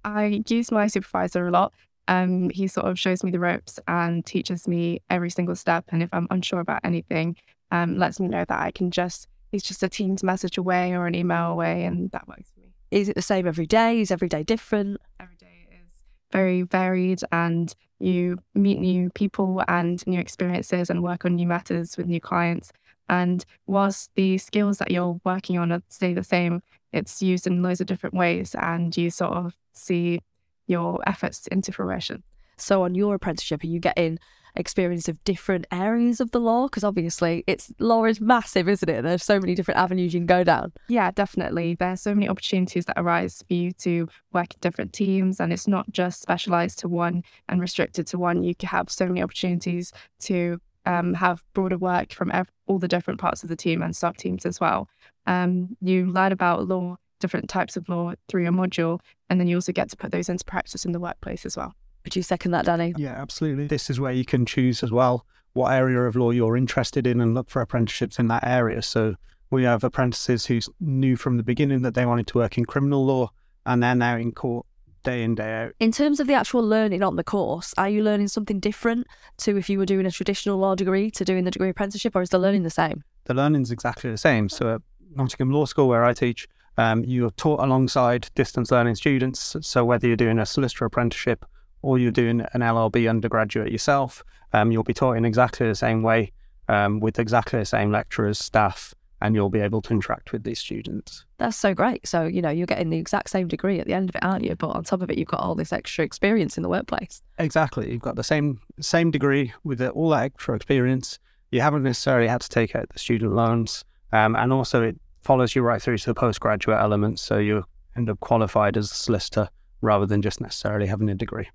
I 0.03 0.43
use 0.47 0.71
my 0.71 0.87
supervisor 0.87 1.47
a 1.47 1.51
lot. 1.51 1.73
Um, 2.07 2.49
he 2.49 2.67
sort 2.67 2.87
of 2.87 2.99
shows 2.99 3.23
me 3.23 3.31
the 3.31 3.39
ropes 3.39 3.79
and 3.87 4.25
teaches 4.25 4.67
me 4.67 5.01
every 5.09 5.29
single 5.29 5.55
step. 5.55 5.85
And 5.89 6.03
if 6.03 6.09
I'm 6.11 6.27
unsure 6.29 6.59
about 6.59 6.81
anything, 6.83 7.37
um, 7.71 7.97
lets 7.97 8.19
me 8.19 8.27
know 8.27 8.45
that 8.47 8.59
I 8.59 8.71
can 8.71 8.91
just, 8.91 9.27
he's 9.51 9.63
just 9.63 9.83
a 9.83 9.89
Teams 9.89 10.23
message 10.23 10.57
away 10.57 10.93
or 10.93 11.07
an 11.07 11.15
email 11.15 11.51
away, 11.51 11.85
and 11.85 12.11
that 12.11 12.27
works 12.27 12.51
for 12.53 12.61
me. 12.61 12.73
Is 12.91 13.09
it 13.09 13.15
the 13.15 13.21
same 13.21 13.47
every 13.47 13.65
day? 13.65 14.01
Is 14.01 14.11
every 14.11 14.29
day 14.29 14.43
different? 14.43 14.99
Every 15.19 15.35
day 15.37 15.67
is 15.71 15.91
very 16.31 16.63
varied, 16.63 17.21
and 17.31 17.73
you 17.99 18.37
meet 18.53 18.79
new 18.79 19.09
people 19.11 19.63
and 19.67 20.05
new 20.05 20.19
experiences 20.19 20.89
and 20.89 21.01
work 21.01 21.25
on 21.25 21.35
new 21.35 21.47
matters 21.47 21.95
with 21.97 22.07
new 22.07 22.19
clients. 22.19 22.71
And 23.09 23.45
whilst 23.65 24.11
the 24.15 24.37
skills 24.37 24.77
that 24.77 24.91
you're 24.91 25.19
working 25.23 25.57
on 25.57 25.81
stay 25.89 26.13
the 26.13 26.23
same, 26.23 26.61
it's 26.91 27.21
used 27.21 27.47
in 27.47 27.63
loads 27.63 27.81
of 27.81 27.87
different 27.87 28.13
ways, 28.13 28.55
and 28.55 28.95
you 28.95 29.09
sort 29.09 29.33
of 29.33 29.55
see 29.73 30.19
your 30.67 30.99
efforts 31.07 31.47
into 31.47 31.71
fruition. 31.71 32.23
So, 32.57 32.83
on 32.83 32.95
your 32.95 33.15
apprenticeship, 33.15 33.63
are 33.63 33.67
you 33.67 33.79
getting 33.79 34.19
experience 34.55 35.07
of 35.07 35.23
different 35.23 35.65
areas 35.71 36.19
of 36.19 36.31
the 36.31 36.39
law? 36.39 36.67
Because 36.67 36.83
obviously, 36.83 37.43
it's 37.47 37.71
law 37.79 38.05
is 38.05 38.21
massive, 38.21 38.69
isn't 38.69 38.89
it? 38.89 39.01
There's 39.01 39.23
so 39.23 39.39
many 39.39 39.55
different 39.55 39.79
avenues 39.79 40.13
you 40.13 40.19
can 40.19 40.27
go 40.27 40.43
down. 40.43 40.73
Yeah, 40.87 41.11
definitely. 41.11 41.75
There's 41.75 42.01
so 42.01 42.13
many 42.13 42.29
opportunities 42.29 42.85
that 42.85 42.99
arise 42.99 43.43
for 43.47 43.53
you 43.53 43.71
to 43.73 44.07
work 44.31 44.53
in 44.53 44.59
different 44.61 44.93
teams, 44.93 45.39
and 45.39 45.51
it's 45.51 45.67
not 45.67 45.91
just 45.91 46.21
specialized 46.21 46.79
to 46.79 46.87
one 46.87 47.23
and 47.49 47.59
restricted 47.59 48.07
to 48.07 48.17
one. 48.17 48.43
You 48.43 48.53
have 48.63 48.89
so 48.89 49.07
many 49.07 49.23
opportunities 49.23 49.91
to 50.21 50.59
um, 50.85 51.13
have 51.15 51.43
broader 51.53 51.77
work 51.77 52.13
from 52.13 52.31
ev- 52.31 52.51
all 52.67 52.79
the 52.79 52.87
different 52.87 53.19
parts 53.19 53.43
of 53.43 53.49
the 53.49 53.55
team 53.55 53.81
and 53.81 53.95
sub 53.95 54.17
teams 54.17 54.45
as 54.45 54.59
well. 54.59 54.89
Um, 55.25 55.77
you 55.81 56.07
learn 56.07 56.31
about 56.31 56.67
law 56.67 56.97
different 57.23 57.49
types 57.49 57.75
of 57.75 57.89
law 57.89 58.13
through 58.27 58.43
your 58.43 58.51
module. 58.51 58.99
And 59.29 59.39
then 59.39 59.47
you 59.47 59.55
also 59.55 59.71
get 59.71 59.89
to 59.89 59.97
put 59.97 60.11
those 60.11 60.29
into 60.29 60.45
practice 60.45 60.85
in 60.85 60.91
the 60.91 60.99
workplace 60.99 61.45
as 61.45 61.57
well. 61.57 61.73
Would 62.03 62.15
you 62.15 62.21
second 62.21 62.51
that, 62.51 62.65
Danny? 62.65 62.93
Yeah, 62.97 63.19
absolutely. 63.19 63.65
This 63.67 63.89
is 63.89 63.99
where 63.99 64.11
you 64.11 64.25
can 64.25 64.45
choose 64.45 64.83
as 64.83 64.91
well 64.91 65.25
what 65.53 65.71
area 65.71 66.01
of 66.01 66.15
law 66.15 66.31
you're 66.31 66.57
interested 66.57 67.07
in 67.07 67.21
and 67.21 67.33
look 67.33 67.49
for 67.49 67.61
apprenticeships 67.61 68.19
in 68.19 68.27
that 68.27 68.45
area. 68.45 68.81
So 68.81 69.15
we 69.49 69.63
have 69.63 69.83
apprentices 69.83 70.47
who 70.47 70.59
knew 70.79 71.15
from 71.15 71.37
the 71.37 71.43
beginning 71.43 71.83
that 71.83 71.93
they 71.93 72.05
wanted 72.05 72.27
to 72.27 72.39
work 72.39 72.57
in 72.57 72.65
criminal 72.65 73.05
law 73.05 73.31
and 73.65 73.81
they're 73.81 73.95
now 73.95 74.17
in 74.17 74.31
court 74.31 74.65
day 75.03 75.21
in, 75.23 75.35
day 75.35 75.63
out. 75.63 75.73
In 75.79 75.91
terms 75.91 76.19
of 76.19 76.27
the 76.27 76.33
actual 76.33 76.65
learning 76.65 77.03
on 77.03 77.15
the 77.15 77.23
course, 77.23 77.73
are 77.77 77.89
you 77.89 78.03
learning 78.03 78.29
something 78.29 78.59
different 78.59 79.05
to 79.39 79.57
if 79.57 79.69
you 79.69 79.77
were 79.77 79.85
doing 79.85 80.05
a 80.05 80.11
traditional 80.11 80.57
law 80.57 80.75
degree 80.75 81.11
to 81.11 81.23
doing 81.23 81.43
the 81.43 81.51
degree 81.51 81.69
apprenticeship, 81.69 82.15
or 82.15 82.21
is 82.21 82.29
the 82.29 82.39
learning 82.39 82.63
the 82.63 82.69
same? 82.69 83.03
The 83.25 83.33
learning's 83.33 83.71
exactly 83.71 84.09
the 84.09 84.17
same. 84.17 84.49
So 84.49 84.75
at 84.75 84.81
Nottingham 85.15 85.51
Law 85.51 85.65
School, 85.65 85.87
where 85.87 86.03
I 86.03 86.13
teach, 86.13 86.47
um, 86.77 87.03
you're 87.03 87.31
taught 87.31 87.59
alongside 87.59 88.29
distance 88.35 88.71
learning 88.71 88.95
students. 88.95 89.55
So 89.61 89.85
whether 89.85 90.07
you're 90.07 90.15
doing 90.15 90.39
a 90.39 90.45
solicitor 90.45 90.85
apprenticeship 90.85 91.45
or 91.81 91.97
you're 91.97 92.11
doing 92.11 92.41
an 92.53 92.61
LLB 92.61 93.09
undergraduate 93.09 93.71
yourself, 93.71 94.23
um, 94.53 94.71
you'll 94.71 94.83
be 94.83 94.93
taught 94.93 95.13
in 95.13 95.25
exactly 95.25 95.67
the 95.67 95.75
same 95.75 96.03
way 96.03 96.31
um, 96.67 96.99
with 96.99 97.19
exactly 97.19 97.59
the 97.59 97.65
same 97.65 97.91
lecturers, 97.91 98.39
staff, 98.39 98.93
and 99.21 99.35
you'll 99.35 99.49
be 99.49 99.59
able 99.59 99.81
to 99.81 99.93
interact 99.93 100.31
with 100.31 100.43
these 100.43 100.59
students. 100.59 101.25
That's 101.37 101.57
so 101.57 101.73
great. 101.73 102.07
So, 102.07 102.25
you 102.25 102.41
know, 102.41 102.49
you're 102.49 102.67
getting 102.67 102.89
the 102.89 102.97
exact 102.97 103.29
same 103.29 103.47
degree 103.47 103.79
at 103.79 103.87
the 103.87 103.93
end 103.93 104.09
of 104.09 104.15
it, 104.15 104.23
aren't 104.23 104.43
you? 104.43 104.55
But 104.55 104.69
on 104.69 104.83
top 104.83 105.01
of 105.01 105.09
it, 105.09 105.17
you've 105.17 105.29
got 105.29 105.39
all 105.39 105.55
this 105.55 105.71
extra 105.71 106.03
experience 106.03 106.57
in 106.57 106.63
the 106.63 106.69
workplace. 106.69 107.21
Exactly. 107.39 107.91
You've 107.91 108.01
got 108.01 108.15
the 108.15 108.23
same 108.23 108.59
same 108.81 109.11
degree 109.11 109.53
with 109.63 109.81
all 109.81 110.09
that 110.09 110.23
extra 110.23 110.55
experience. 110.55 111.19
You 111.51 111.61
haven't 111.61 111.83
necessarily 111.83 112.27
had 112.27 112.41
to 112.41 112.49
take 112.49 112.75
out 112.75 112.89
the 112.89 112.99
student 112.99 113.33
loans. 113.33 113.85
Um, 114.11 114.35
and 114.35 114.51
also, 114.51 114.83
it 114.83 114.99
follows 115.23 115.55
you 115.55 115.61
right 115.61 115.81
through 115.81 115.97
to 115.99 116.05
the 116.07 116.13
postgraduate 116.13 116.79
elements. 116.79 117.21
So 117.21 117.37
you 117.37 117.65
end 117.95 118.09
up 118.09 118.19
qualified 118.19 118.77
as 118.77 118.91
a 118.91 118.95
solicitor 118.95 119.49
rather 119.81 120.05
than 120.05 120.21
just 120.21 120.41
necessarily 120.41 120.87
having 120.87 121.09
a 121.09 121.15
degree. 121.15 121.49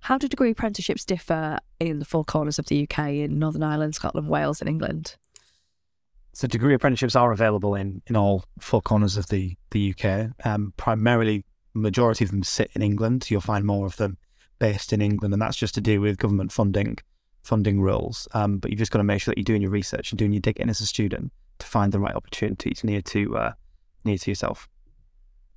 How 0.00 0.18
do 0.18 0.28
degree 0.28 0.50
apprenticeships 0.50 1.04
differ 1.04 1.58
in 1.78 2.00
the 2.00 2.04
four 2.04 2.24
corners 2.24 2.58
of 2.58 2.66
the 2.66 2.82
UK, 2.82 2.98
in 3.10 3.38
Northern 3.38 3.62
Ireland, 3.62 3.94
Scotland, 3.94 4.28
Wales, 4.28 4.60
and 4.60 4.68
England? 4.68 5.16
So 6.32 6.48
degree 6.48 6.74
apprenticeships 6.74 7.14
are 7.14 7.30
available 7.30 7.74
in, 7.74 8.02
in 8.06 8.16
all 8.16 8.44
four 8.58 8.82
corners 8.82 9.16
of 9.16 9.28
the, 9.28 9.56
the 9.70 9.94
UK. 9.94 10.30
Um, 10.44 10.72
primarily, 10.76 11.44
majority 11.74 12.24
of 12.24 12.30
them 12.30 12.42
sit 12.42 12.70
in 12.74 12.82
England. 12.82 13.30
You'll 13.30 13.40
find 13.40 13.64
more 13.64 13.86
of 13.86 13.96
them 13.96 14.16
based 14.58 14.92
in 14.92 15.00
England, 15.00 15.34
and 15.34 15.42
that's 15.42 15.56
just 15.56 15.74
to 15.74 15.80
do 15.80 16.00
with 16.00 16.18
government 16.18 16.52
funding 16.52 16.98
funding 17.42 17.80
rules. 17.80 18.28
Um, 18.34 18.58
but 18.58 18.70
you've 18.70 18.78
just 18.78 18.92
got 18.92 18.98
to 18.98 19.04
make 19.04 19.20
sure 19.20 19.32
that 19.32 19.38
you're 19.38 19.44
doing 19.44 19.62
your 19.62 19.72
research 19.72 20.12
and 20.12 20.18
doing 20.18 20.32
your 20.32 20.40
digging 20.40 20.68
as 20.68 20.80
a 20.80 20.86
student 20.86 21.32
to 21.62 21.68
find 21.68 21.92
the 21.92 22.00
right 22.00 22.14
opportunities 22.14 22.84
near 22.84 23.00
to 23.00 23.36
uh, 23.36 23.52
near 24.04 24.18
to 24.18 24.30
yourself. 24.30 24.68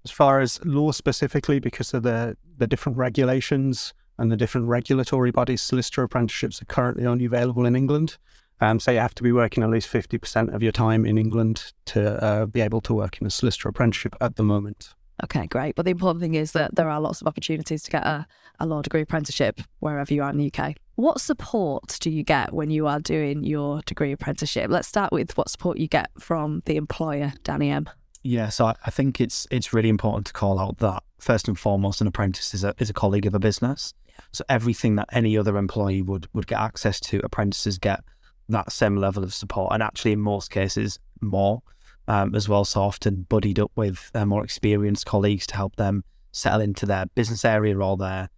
As 0.04 0.12
far 0.12 0.40
as 0.40 0.64
law 0.64 0.92
specifically, 0.92 1.60
because 1.60 1.94
of 1.94 2.04
the 2.04 2.38
the 2.58 2.68
different 2.68 2.98
regulations 2.98 3.94
and 4.18 4.32
the 4.32 4.38
different 4.38 4.68
regulatory 4.68 5.32
bodies, 5.32 5.62
solicitor 5.62 6.04
apprenticeships 6.04 6.62
are 6.62 6.66
currently 6.66 7.06
only 7.06 7.26
available 7.26 7.66
in 7.66 7.76
England. 7.76 8.18
Um, 8.62 8.80
so 8.80 8.92
you 8.92 9.00
have 9.00 9.16
to 9.16 9.24
be 9.24 9.34
working 9.34 9.64
at 9.64 9.70
least 9.70 9.92
50% 9.92 10.56
of 10.56 10.64
your 10.64 10.72
time 10.72 11.06
in 11.06 11.18
England 11.18 11.74
to 11.88 12.24
uh, 12.24 12.46
be 12.46 12.62
able 12.62 12.80
to 12.82 12.94
work 12.94 13.20
in 13.20 13.28
a 13.28 13.30
solicitor 13.30 13.68
apprenticeship 13.68 14.16
at 14.22 14.38
the 14.38 14.44
moment. 14.44 14.94
Okay, 15.26 15.48
great. 15.48 15.76
But 15.76 15.84
the 15.84 15.92
important 15.92 16.22
thing 16.22 16.36
is 16.36 16.54
that 16.54 16.76
there 16.76 16.90
are 16.90 17.02
lots 17.02 17.20
of 17.20 17.28
opportunities 17.28 17.84
to 17.84 17.92
get 17.92 18.06
a, 18.06 18.26
a 18.62 18.66
law 18.66 18.82
degree 18.82 19.02
apprenticeship 19.02 19.60
wherever 19.80 20.14
you 20.14 20.24
are 20.24 20.30
in 20.30 20.38
the 20.38 20.52
UK. 20.54 20.76
What 20.96 21.20
support 21.20 21.98
do 22.00 22.10
you 22.10 22.24
get 22.24 22.54
when 22.54 22.70
you 22.70 22.88
are 22.88 23.00
doing 23.00 23.44
your 23.44 23.82
degree 23.82 24.14
apprenticeship? 24.14 24.72
Let's 24.72 24.88
start 24.88 25.12
with 25.12 25.38
what 25.38 25.50
support 25.50 25.78
you 25.78 25.88
get 25.88 26.10
from 26.18 26.62
the 26.66 26.78
employer, 26.78 27.34
Danny 27.44 27.70
M. 27.70 27.90
Yeah, 28.24 28.48
so 28.50 28.74
I, 28.84 28.90
think 28.90 29.20
it's 29.20 29.46
it's 29.52 29.74
really 29.74 29.90
important 29.90 30.26
to 30.28 30.34
call 30.34 30.58
out 30.58 30.78
that 30.80 31.04
first 31.20 31.48
and 31.48 31.60
foremost, 31.60 32.02
an 32.02 32.08
apprentice 32.08 32.54
is 32.54 32.64
a 32.64 32.74
is 32.80 32.90
a 32.90 32.94
colleague 32.94 33.26
of 33.26 33.36
a 33.36 33.40
business. 33.40 33.94
So 34.32 34.44
everything 34.48 34.96
that 34.96 35.10
any 35.12 35.38
other 35.38 35.58
employee 35.58 36.02
would 36.02 36.28
would 36.34 36.48
get 36.48 36.60
access 36.60 37.00
to, 37.02 37.20
apprentices 37.24 37.78
get 37.78 38.00
that 38.48 38.72
same 38.72 38.96
level 38.96 39.24
of 39.24 39.34
support, 39.34 39.74
and 39.74 39.84
actually 39.84 40.14
in 40.14 40.22
most 40.22 40.50
cases 40.50 40.98
more 41.22 41.62
um, 42.08 42.34
as 42.34 42.48
well. 42.48 42.64
So 42.64 42.82
often 42.82 43.28
buddied 43.28 43.60
up 43.60 43.72
with 43.76 44.12
their 44.14 44.26
more 44.26 44.44
experienced 44.44 45.06
colleagues 45.06 45.46
to 45.48 45.56
help 45.56 45.76
them 45.76 46.04
settle 46.32 46.62
into 46.62 46.86
their 46.86 47.06
business 47.16 47.46
area 47.46 47.78
or 47.78 47.96
their 47.98 48.30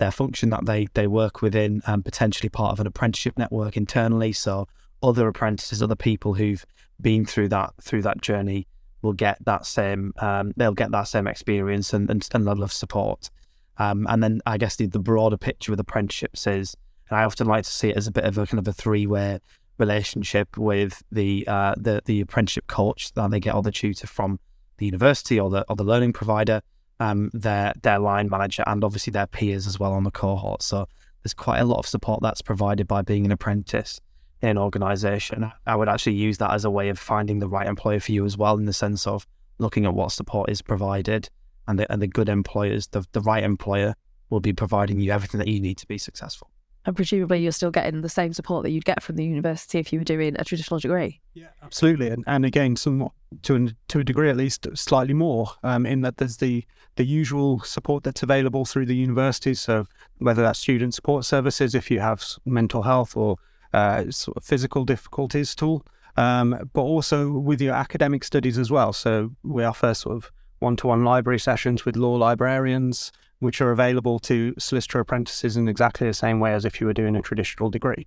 their 0.00 0.10
function 0.10 0.50
that 0.50 0.66
they 0.66 0.88
they 0.94 1.06
work 1.06 1.40
within, 1.42 1.82
and 1.86 2.04
potentially 2.04 2.48
part 2.48 2.72
of 2.72 2.80
an 2.80 2.88
apprenticeship 2.88 3.38
network 3.38 3.76
internally. 3.76 4.32
So 4.32 4.66
other 5.02 5.28
apprentices, 5.28 5.82
other 5.82 5.94
people 5.94 6.34
who've 6.34 6.66
been 7.00 7.24
through 7.24 7.50
that 7.50 7.74
through 7.80 8.02
that 8.02 8.20
journey 8.20 8.66
will 9.02 9.12
get 9.12 9.38
that 9.44 9.64
same 9.64 10.12
um, 10.18 10.52
they'll 10.56 10.74
get 10.74 10.90
that 10.90 11.04
same 11.04 11.26
experience 11.26 11.92
and, 11.92 12.10
and, 12.10 12.28
and 12.34 12.44
level 12.44 12.64
of 12.64 12.72
support. 12.72 13.30
Um, 13.78 14.06
and 14.10 14.22
then 14.22 14.40
I 14.44 14.58
guess 14.58 14.76
the, 14.76 14.86
the 14.86 14.98
broader 14.98 15.38
picture 15.38 15.72
with 15.72 15.80
apprenticeships 15.80 16.46
is, 16.46 16.76
and 17.08 17.18
I 17.18 17.24
often 17.24 17.46
like 17.46 17.64
to 17.64 17.70
see 17.70 17.90
it 17.90 17.96
as 17.96 18.06
a 18.06 18.12
bit 18.12 18.24
of 18.24 18.36
a 18.36 18.46
kind 18.46 18.58
of 18.58 18.66
a 18.66 18.72
three 18.72 19.06
way 19.06 19.38
relationship 19.78 20.58
with 20.58 21.02
the 21.12 21.44
uh, 21.46 21.74
the 21.76 22.02
the 22.04 22.20
apprenticeship 22.20 22.66
coach 22.66 23.12
that 23.14 23.30
they 23.30 23.40
get 23.40 23.54
or 23.54 23.62
the 23.62 23.70
tutor 23.70 24.06
from 24.06 24.40
the 24.78 24.86
university 24.86 25.38
or 25.38 25.50
the 25.50 25.64
or 25.68 25.76
the 25.76 25.84
learning 25.84 26.12
provider, 26.12 26.62
um, 27.00 27.30
their 27.32 27.72
their 27.82 27.98
line 27.98 28.28
manager, 28.30 28.62
and 28.66 28.84
obviously 28.84 29.10
their 29.10 29.26
peers 29.26 29.66
as 29.66 29.80
well 29.80 29.92
on 29.92 30.04
the 30.04 30.10
cohort. 30.12 30.62
So 30.62 30.86
there's 31.22 31.34
quite 31.34 31.58
a 31.58 31.64
lot 31.64 31.78
of 31.78 31.86
support 31.86 32.20
that's 32.22 32.42
provided 32.42 32.86
by 32.86 33.02
being 33.02 33.24
an 33.24 33.32
apprentice 33.32 34.00
in 34.40 34.50
an 34.50 34.58
organisation. 34.58 35.50
I 35.66 35.76
would 35.76 35.88
actually 35.88 36.14
use 36.14 36.38
that 36.38 36.52
as 36.52 36.64
a 36.64 36.70
way 36.70 36.88
of 36.88 36.98
finding 36.98 37.40
the 37.40 37.48
right 37.48 37.66
employer 37.66 38.00
for 38.00 38.12
you 38.12 38.24
as 38.24 38.38
well, 38.38 38.56
in 38.56 38.66
the 38.66 38.72
sense 38.72 39.06
of 39.06 39.26
looking 39.58 39.84
at 39.84 39.94
what 39.94 40.12
support 40.12 40.48
is 40.48 40.62
provided 40.62 41.28
and 41.68 41.78
the, 41.78 41.92
and 41.92 42.00
the 42.00 42.06
good 42.06 42.28
employers, 42.28 42.86
the, 42.88 43.04
the 43.12 43.20
right 43.20 43.44
employer 43.44 43.94
will 44.30 44.40
be 44.40 44.52
providing 44.52 45.00
you 45.00 45.12
everything 45.12 45.38
that 45.38 45.48
you 45.48 45.60
need 45.60 45.76
to 45.78 45.86
be 45.86 45.98
successful. 45.98 46.50
And 46.86 46.96
presumably 46.96 47.42
you're 47.42 47.52
still 47.52 47.70
getting 47.70 48.00
the 48.00 48.08
same 48.08 48.32
support 48.32 48.62
that 48.62 48.70
you'd 48.70 48.86
get 48.86 49.02
from 49.02 49.16
the 49.16 49.24
university 49.24 49.78
if 49.78 49.92
you 49.92 49.98
were 49.98 50.04
doing 50.04 50.34
a 50.38 50.44
traditional 50.44 50.80
degree. 50.80 51.20
Yeah, 51.34 51.48
absolutely. 51.62 52.08
And, 52.08 52.24
and 52.26 52.46
again, 52.46 52.76
somewhat 52.76 53.12
to, 53.42 53.54
an, 53.54 53.76
to 53.88 53.98
a 53.98 54.04
degree 54.04 54.30
at 54.30 54.38
least, 54.38 54.66
slightly 54.74 55.12
more 55.12 55.48
um, 55.62 55.84
in 55.84 56.00
that 56.00 56.16
there's 56.16 56.38
the, 56.38 56.64
the 56.96 57.04
usual 57.04 57.60
support 57.60 58.04
that's 58.04 58.22
available 58.22 58.64
through 58.64 58.86
the 58.86 58.96
universities. 58.96 59.60
So 59.60 59.86
whether 60.18 60.42
that's 60.42 60.58
student 60.58 60.94
support 60.94 61.24
services, 61.24 61.74
if 61.74 61.90
you 61.90 62.00
have 62.00 62.22
mental 62.44 62.82
health 62.82 63.16
or 63.16 63.36
uh, 63.72 64.10
sort 64.10 64.36
of 64.36 64.44
physical 64.44 64.84
difficulties 64.84 65.54
all, 65.62 65.84
um, 66.16 66.70
but 66.72 66.82
also 66.82 67.30
with 67.30 67.60
your 67.60 67.74
academic 67.74 68.24
studies 68.24 68.58
as 68.58 68.70
well. 68.70 68.92
So 68.92 69.30
we 69.42 69.64
offer 69.64 69.94
sort 69.94 70.16
of 70.16 70.30
one-to-one 70.58 71.04
library 71.04 71.38
sessions 71.38 71.84
with 71.84 71.96
law 71.96 72.14
librarians, 72.14 73.12
which 73.38 73.60
are 73.60 73.70
available 73.70 74.18
to 74.18 74.54
solicitor 74.58 75.00
apprentices 75.00 75.56
in 75.56 75.68
exactly 75.68 76.06
the 76.06 76.14
same 76.14 76.40
way 76.40 76.52
as 76.52 76.64
if 76.64 76.80
you 76.80 76.86
were 76.86 76.92
doing 76.92 77.16
a 77.16 77.22
traditional 77.22 77.70
degree. 77.70 78.06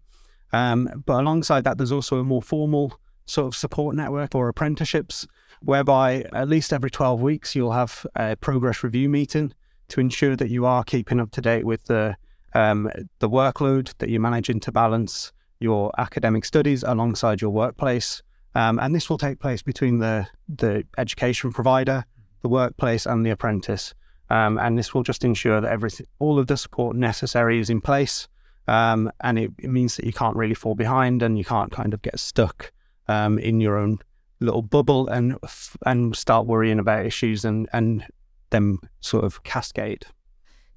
Um, 0.52 1.04
but 1.06 1.20
alongside 1.20 1.64
that, 1.64 1.78
there's 1.78 1.92
also 1.92 2.20
a 2.20 2.24
more 2.24 2.42
formal 2.42 3.00
sort 3.26 3.48
of 3.48 3.56
support 3.56 3.96
network 3.96 4.36
or 4.36 4.50
apprenticeships, 4.50 5.28
whereby 5.62 6.26
at 6.34 6.50
least 6.50 6.74
every 6.74 6.90
12 6.90 7.22
weeks 7.22 7.56
you'll 7.56 7.72
have 7.72 8.06
a 8.16 8.36
progress 8.36 8.84
review 8.84 9.10
meeting 9.10 9.54
to 9.90 10.00
ensure 10.00 10.36
that 10.36 10.50
you 10.50 10.66
are 10.66 10.84
keeping 10.84 11.20
up 11.20 11.32
to 11.32 11.42
date 11.42 11.66
with 11.66 11.86
the 11.86 12.16
um, 12.56 12.90
the 13.20 13.30
workload 13.30 13.94
that 13.98 14.10
you're 14.10 14.22
managing 14.22 14.60
to 14.60 14.72
balance 14.72 15.32
your 15.60 15.92
academic 15.98 16.46
studies 16.46 16.84
alongside 16.84 17.42
your 17.42 17.50
workplace. 17.50 18.22
Um, 18.54 18.78
and 18.80 18.94
this 18.94 19.10
will 19.10 19.18
take 19.18 19.40
place 19.40 19.64
between 19.64 20.00
the 20.00 20.28
the 20.48 20.86
education 20.98 21.52
provider, 21.52 22.06
the 22.42 22.50
workplace, 22.50 23.06
and 23.06 23.26
the 23.26 23.32
apprentice. 23.32 23.94
Um, 24.30 24.58
and 24.58 24.78
this 24.78 24.94
will 24.94 25.04
just 25.04 25.24
ensure 25.24 25.62
that 25.62 25.72
everything, 25.72 26.08
all 26.20 26.40
of 26.40 26.48
the 26.48 26.58
support 26.58 26.96
necessary 26.96 27.60
is 27.60 27.70
in 27.70 27.82
place. 27.82 28.28
Um, 28.68 29.12
and 29.22 29.38
it, 29.38 29.52
it, 29.60 29.70
means 29.70 29.98
that 29.98 30.06
you 30.06 30.14
can't 30.14 30.38
really 30.38 30.54
fall 30.54 30.74
behind 30.74 31.22
and 31.22 31.38
you 31.38 31.44
can't 31.44 31.72
kind 31.72 31.94
of 31.94 32.02
get 32.02 32.18
stuck 32.18 32.72
um, 33.08 33.38
in 33.38 33.60
your 33.60 33.78
own 33.78 34.00
little 34.40 34.62
bubble 34.62 35.08
and 35.08 35.38
and 35.86 36.16
start 36.16 36.46
worrying 36.46 36.80
about 36.80 37.06
issues 37.06 37.46
and 37.46 37.70
and 37.74 38.06
them 38.50 38.80
sort 39.00 39.24
of 39.24 39.44
cascade. 39.44 40.06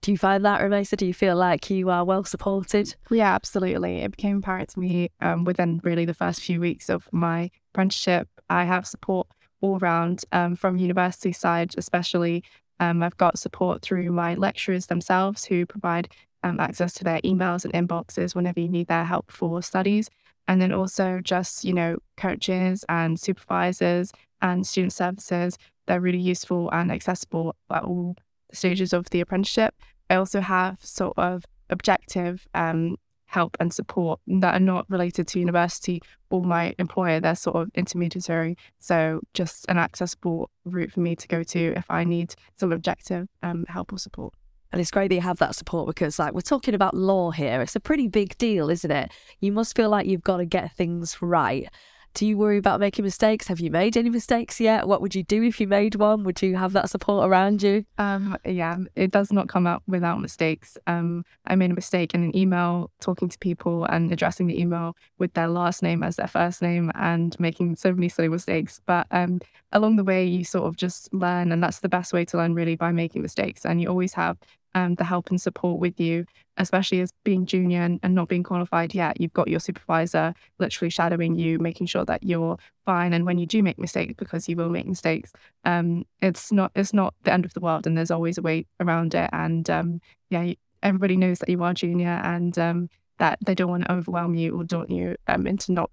Do 0.02 0.12
you 0.12 0.18
find 0.18 0.44
that, 0.44 0.60
Rumaysah? 0.60 0.96
Do 0.96 1.06
you 1.06 1.14
feel 1.14 1.36
like 1.36 1.68
you 1.68 1.90
are 1.90 2.04
well 2.04 2.22
supported? 2.24 2.94
Yeah, 3.10 3.34
absolutely. 3.34 4.02
It 4.02 4.12
became 4.12 4.38
apparent 4.38 4.68
to 4.70 4.80
me 4.80 5.10
um, 5.20 5.44
within 5.44 5.80
really 5.82 6.04
the 6.04 6.14
first 6.14 6.42
few 6.42 6.60
weeks 6.60 6.88
of 6.88 7.08
my 7.12 7.50
apprenticeship. 7.72 8.28
I 8.48 8.64
have 8.64 8.86
support 8.86 9.26
all 9.60 9.78
round 9.78 10.22
um, 10.32 10.54
from 10.54 10.76
university 10.76 11.32
side, 11.32 11.74
especially 11.76 12.44
um, 12.78 13.02
I've 13.02 13.16
got 13.16 13.38
support 13.38 13.82
through 13.82 14.12
my 14.12 14.34
lecturers 14.34 14.86
themselves 14.86 15.44
who 15.44 15.66
provide 15.66 16.08
um, 16.44 16.60
access 16.60 16.92
to 16.94 17.04
their 17.04 17.20
emails 17.22 17.64
and 17.64 17.74
inboxes 17.74 18.34
whenever 18.34 18.60
you 18.60 18.68
need 18.68 18.86
their 18.86 19.04
help 19.04 19.32
for 19.32 19.62
studies. 19.62 20.08
And 20.48 20.60
then 20.60 20.72
also 20.72 21.20
just, 21.22 21.64
you 21.64 21.72
know, 21.72 21.98
coaches 22.16 22.84
and 22.88 23.18
supervisors 23.18 24.12
and 24.42 24.66
student 24.66 24.92
services. 24.92 25.58
They're 25.86 26.00
really 26.00 26.20
useful 26.20 26.70
and 26.72 26.90
accessible 26.90 27.56
at 27.70 27.84
all 27.84 28.16
stages 28.52 28.92
of 28.92 29.10
the 29.10 29.20
apprenticeship. 29.20 29.74
I 30.08 30.16
also 30.16 30.40
have 30.40 30.78
sort 30.84 31.18
of 31.18 31.44
objective 31.70 32.46
um, 32.54 32.96
help 33.26 33.56
and 33.60 33.72
support 33.72 34.20
that 34.26 34.54
are 34.54 34.60
not 34.60 34.88
related 34.88 35.26
to 35.28 35.40
university 35.40 36.00
or 36.30 36.42
my 36.42 36.74
employer. 36.78 37.20
They're 37.20 37.34
sort 37.34 37.56
of 37.56 37.70
intermediary. 37.74 38.56
So 38.78 39.20
just 39.34 39.66
an 39.68 39.78
accessible 39.78 40.50
route 40.64 40.92
for 40.92 41.00
me 41.00 41.16
to 41.16 41.28
go 41.28 41.42
to 41.42 41.72
if 41.76 41.84
I 41.90 42.04
need 42.04 42.34
some 42.56 42.72
objective 42.72 43.28
um, 43.42 43.64
help 43.68 43.92
or 43.92 43.98
support. 43.98 44.32
And 44.72 44.80
it's 44.80 44.90
great 44.90 45.08
that 45.08 45.14
you 45.14 45.20
have 45.20 45.38
that 45.38 45.54
support 45.54 45.86
because, 45.86 46.18
like, 46.18 46.34
we're 46.34 46.40
talking 46.40 46.74
about 46.74 46.94
law 46.94 47.30
here. 47.30 47.62
It's 47.62 47.76
a 47.76 47.80
pretty 47.80 48.08
big 48.08 48.36
deal, 48.38 48.68
isn't 48.68 48.90
it? 48.90 49.12
You 49.40 49.52
must 49.52 49.76
feel 49.76 49.88
like 49.88 50.06
you've 50.06 50.22
got 50.22 50.38
to 50.38 50.44
get 50.44 50.76
things 50.76 51.22
right. 51.22 51.68
Do 52.16 52.26
you 52.26 52.38
worry 52.38 52.56
about 52.56 52.80
making 52.80 53.04
mistakes? 53.04 53.46
Have 53.48 53.60
you 53.60 53.70
made 53.70 53.94
any 53.94 54.08
mistakes 54.08 54.58
yet? 54.58 54.88
What 54.88 55.02
would 55.02 55.14
you 55.14 55.22
do 55.22 55.42
if 55.42 55.60
you 55.60 55.66
made 55.66 55.96
one? 55.96 56.24
Would 56.24 56.40
you 56.40 56.56
have 56.56 56.72
that 56.72 56.88
support 56.88 57.28
around 57.28 57.62
you? 57.62 57.84
Um, 57.98 58.38
yeah, 58.42 58.78
it 58.94 59.10
does 59.10 59.30
not 59.30 59.50
come 59.50 59.66
out 59.66 59.82
without 59.86 60.22
mistakes. 60.22 60.78
Um, 60.86 61.26
I 61.46 61.56
made 61.56 61.72
a 61.72 61.74
mistake 61.74 62.14
in 62.14 62.22
an 62.24 62.34
email 62.34 62.90
talking 63.00 63.28
to 63.28 63.38
people 63.38 63.84
and 63.84 64.10
addressing 64.10 64.46
the 64.46 64.58
email 64.58 64.96
with 65.18 65.34
their 65.34 65.48
last 65.48 65.82
name 65.82 66.02
as 66.02 66.16
their 66.16 66.26
first 66.26 66.62
name 66.62 66.90
and 66.94 67.38
making 67.38 67.76
so 67.76 67.92
many 67.92 68.08
silly 68.08 68.28
mistakes. 68.28 68.80
But 68.86 69.06
um, 69.10 69.40
along 69.72 69.96
the 69.96 70.04
way, 70.04 70.24
you 70.24 70.42
sort 70.42 70.64
of 70.64 70.78
just 70.78 71.12
learn, 71.12 71.52
and 71.52 71.62
that's 71.62 71.80
the 71.80 71.88
best 71.90 72.14
way 72.14 72.24
to 72.24 72.38
learn 72.38 72.54
really 72.54 72.76
by 72.76 72.92
making 72.92 73.20
mistakes. 73.20 73.66
And 73.66 73.78
you 73.78 73.88
always 73.88 74.14
have 74.14 74.38
um, 74.76 74.94
the 74.96 75.04
help 75.04 75.30
and 75.30 75.40
support 75.40 75.80
with 75.80 75.98
you, 75.98 76.26
especially 76.58 77.00
as 77.00 77.10
being 77.24 77.46
junior 77.46 77.80
and, 77.80 77.98
and, 78.02 78.14
not 78.14 78.28
being 78.28 78.42
qualified 78.42 78.94
yet. 78.94 79.18
You've 79.18 79.32
got 79.32 79.48
your 79.48 79.58
supervisor 79.58 80.34
literally 80.58 80.90
shadowing 80.90 81.34
you, 81.34 81.58
making 81.58 81.86
sure 81.86 82.04
that 82.04 82.22
you're 82.22 82.58
fine. 82.84 83.14
And 83.14 83.24
when 83.24 83.38
you 83.38 83.46
do 83.46 83.62
make 83.62 83.78
mistakes, 83.78 84.12
because 84.18 84.50
you 84.50 84.54
will 84.54 84.68
make 84.68 84.86
mistakes, 84.86 85.32
um, 85.64 86.04
it's 86.20 86.52
not 86.52 86.72
it's 86.76 86.92
not 86.92 87.14
the 87.22 87.32
end 87.32 87.46
of 87.46 87.54
the 87.54 87.60
world, 87.60 87.86
and 87.86 87.96
there's 87.96 88.10
always 88.10 88.36
a 88.36 88.42
way 88.42 88.66
around 88.78 89.14
it. 89.14 89.30
And 89.32 89.68
um, 89.70 90.00
yeah, 90.28 90.52
everybody 90.82 91.16
knows 91.16 91.38
that 91.38 91.48
you 91.48 91.62
are 91.62 91.72
junior, 91.72 92.20
and 92.22 92.58
um, 92.58 92.90
that 93.18 93.38
they 93.46 93.54
don't 93.54 93.70
want 93.70 93.86
to 93.86 93.92
overwhelm 93.92 94.34
you 94.34 94.60
or 94.60 94.64
daunt 94.64 94.90
you 94.90 95.16
um, 95.26 95.46
into 95.46 95.72
not 95.72 95.90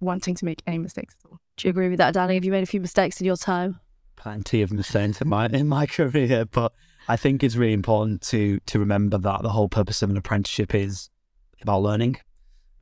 wanting 0.00 0.34
to 0.34 0.44
make 0.44 0.62
any 0.66 0.78
mistakes 0.78 1.14
at 1.22 1.30
all. 1.30 1.38
Do 1.56 1.68
you 1.68 1.70
agree 1.70 1.88
with 1.88 1.98
that, 1.98 2.14
Danny? 2.14 2.34
Have 2.34 2.44
you 2.44 2.50
made 2.50 2.64
a 2.64 2.66
few 2.66 2.80
mistakes 2.80 3.20
in 3.20 3.24
your 3.24 3.36
time? 3.36 3.78
Plenty 4.16 4.62
of 4.62 4.72
mistakes 4.72 5.20
in 5.20 5.28
my 5.28 5.46
in 5.46 5.68
my 5.68 5.86
career, 5.86 6.44
but 6.44 6.72
I 7.08 7.16
think 7.16 7.44
it's 7.44 7.56
really 7.56 7.72
important 7.72 8.22
to 8.22 8.60
to 8.66 8.78
remember 8.78 9.18
that 9.18 9.42
the 9.42 9.50
whole 9.50 9.68
purpose 9.68 10.02
of 10.02 10.10
an 10.10 10.16
apprenticeship 10.16 10.74
is 10.74 11.10
about 11.62 11.82
learning. 11.82 12.16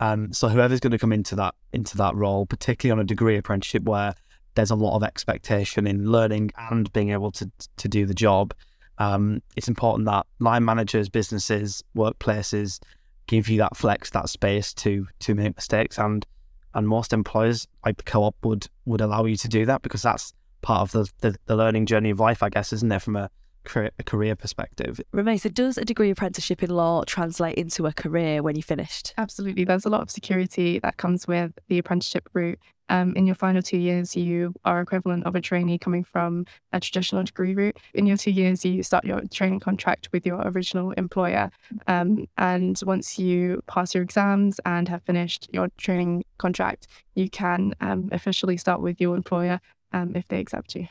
Um, 0.01 0.33
so 0.33 0.49
whoever's 0.49 0.81
going 0.81 0.93
to 0.93 0.99
come 0.99 1.13
into 1.13 1.37
that 1.37 1.55
into 1.73 1.97
that 1.99 2.15
role, 2.15 2.47
particularly 2.47 2.99
on 2.99 3.03
a 3.03 3.07
degree 3.07 3.37
apprenticeship 3.37 3.85
where 3.85 4.15
there's 4.55 4.71
a 4.71 4.77
lot 4.77 4.97
of 4.97 5.03
expectation 5.03 5.87
in 5.87 6.11
learning 6.11 6.53
and 6.71 6.93
being 6.93 7.11
able 7.11 7.33
to 7.33 7.51
to 7.77 7.89
do 7.89 8.07
the 8.07 8.15
job, 8.15 8.55
um, 8.99 9.43
it's 9.57 9.69
important 9.69 10.07
that 10.07 10.27
line 10.39 10.65
managers, 10.65 11.09
businesses, 11.09 11.83
workplaces 11.97 12.81
give 13.27 13.49
you 13.49 13.59
that 13.59 13.77
flex, 13.77 14.11
that 14.11 14.29
space 14.29 14.73
to 14.75 15.07
to 15.21 15.35
make 15.35 15.57
mistakes, 15.57 15.99
and 15.99 16.27
and 16.75 16.89
most 16.89 17.13
employers 17.13 17.69
like 17.85 17.99
the 17.99 18.03
co-op 18.03 18.37
would 18.43 18.69
would 18.85 19.01
allow 19.01 19.25
you 19.25 19.37
to 19.37 19.49
do 19.49 19.67
that 19.67 19.83
because 19.83 20.03
that's 20.03 20.33
part 20.63 20.81
of 20.83 20.93
the 20.93 21.11
the, 21.21 21.39
the 21.47 21.57
learning 21.57 21.87
journey 21.87 22.11
of 22.11 22.21
life, 22.21 22.43
I 22.43 22.49
guess, 22.49 22.73
isn't 22.73 22.89
there? 22.89 23.01
From 23.01 23.17
a 23.17 23.31
a 23.77 24.03
career 24.05 24.37
perspective. 24.37 25.01
Rumaysah, 25.13 25.53
does 25.53 25.79
a 25.79 25.85
degree 25.85 26.11
apprenticeship 26.11 26.63
in 26.63 26.71
law 26.71 27.05
translate 27.05 27.57
into 27.57 27.87
a 27.87 27.93
career 27.93 28.43
when 28.43 28.57
you 28.57 28.63
finished? 28.63 29.15
Absolutely. 29.19 29.65
There's 29.65 29.85
a 29.85 29.91
lot 29.91 30.03
of 30.03 30.11
security 30.11 30.79
that 30.81 30.97
comes 30.97 31.27
with 31.27 31.53
the 31.69 31.79
apprenticeship 31.79 32.29
route. 32.33 32.59
Um, 32.91 33.15
in 33.17 33.27
your 33.27 33.35
final 33.35 33.63
two 33.63 33.79
years, 33.79 34.15
you 34.15 34.55
are 34.65 34.81
equivalent 34.81 35.25
of 35.25 35.35
a 35.35 35.41
trainee 35.41 35.79
coming 35.79 36.05
from 36.05 36.45
a 36.73 36.81
traditional 36.81 37.23
degree 37.23 37.55
route. 37.55 37.79
In 37.95 38.07
your 38.07 38.19
two 38.19 38.31
years, 38.31 38.65
you 38.65 38.83
start 38.83 39.05
your 39.05 39.23
training 39.33 39.61
contract 39.61 40.11
with 40.13 40.27
your 40.27 40.41
original 40.43 40.93
employer. 40.93 41.51
Um, 41.87 42.27
and 42.37 42.79
once 42.85 43.19
you 43.19 43.63
pass 43.67 43.95
your 43.95 44.03
exams 44.03 44.61
and 44.67 44.89
have 44.89 45.03
finished 45.03 45.49
your 45.53 45.69
training 45.79 46.25
contract, 46.37 46.87
you 47.15 47.31
can 47.31 47.75
um, 47.81 48.11
officially 48.13 48.59
start 48.59 48.83
with 48.83 49.01
your 49.01 49.17
employer 49.17 49.61
um, 49.93 50.15
if 50.15 50.29
they 50.29 50.41
accept 50.41 50.75
you. 50.75 50.89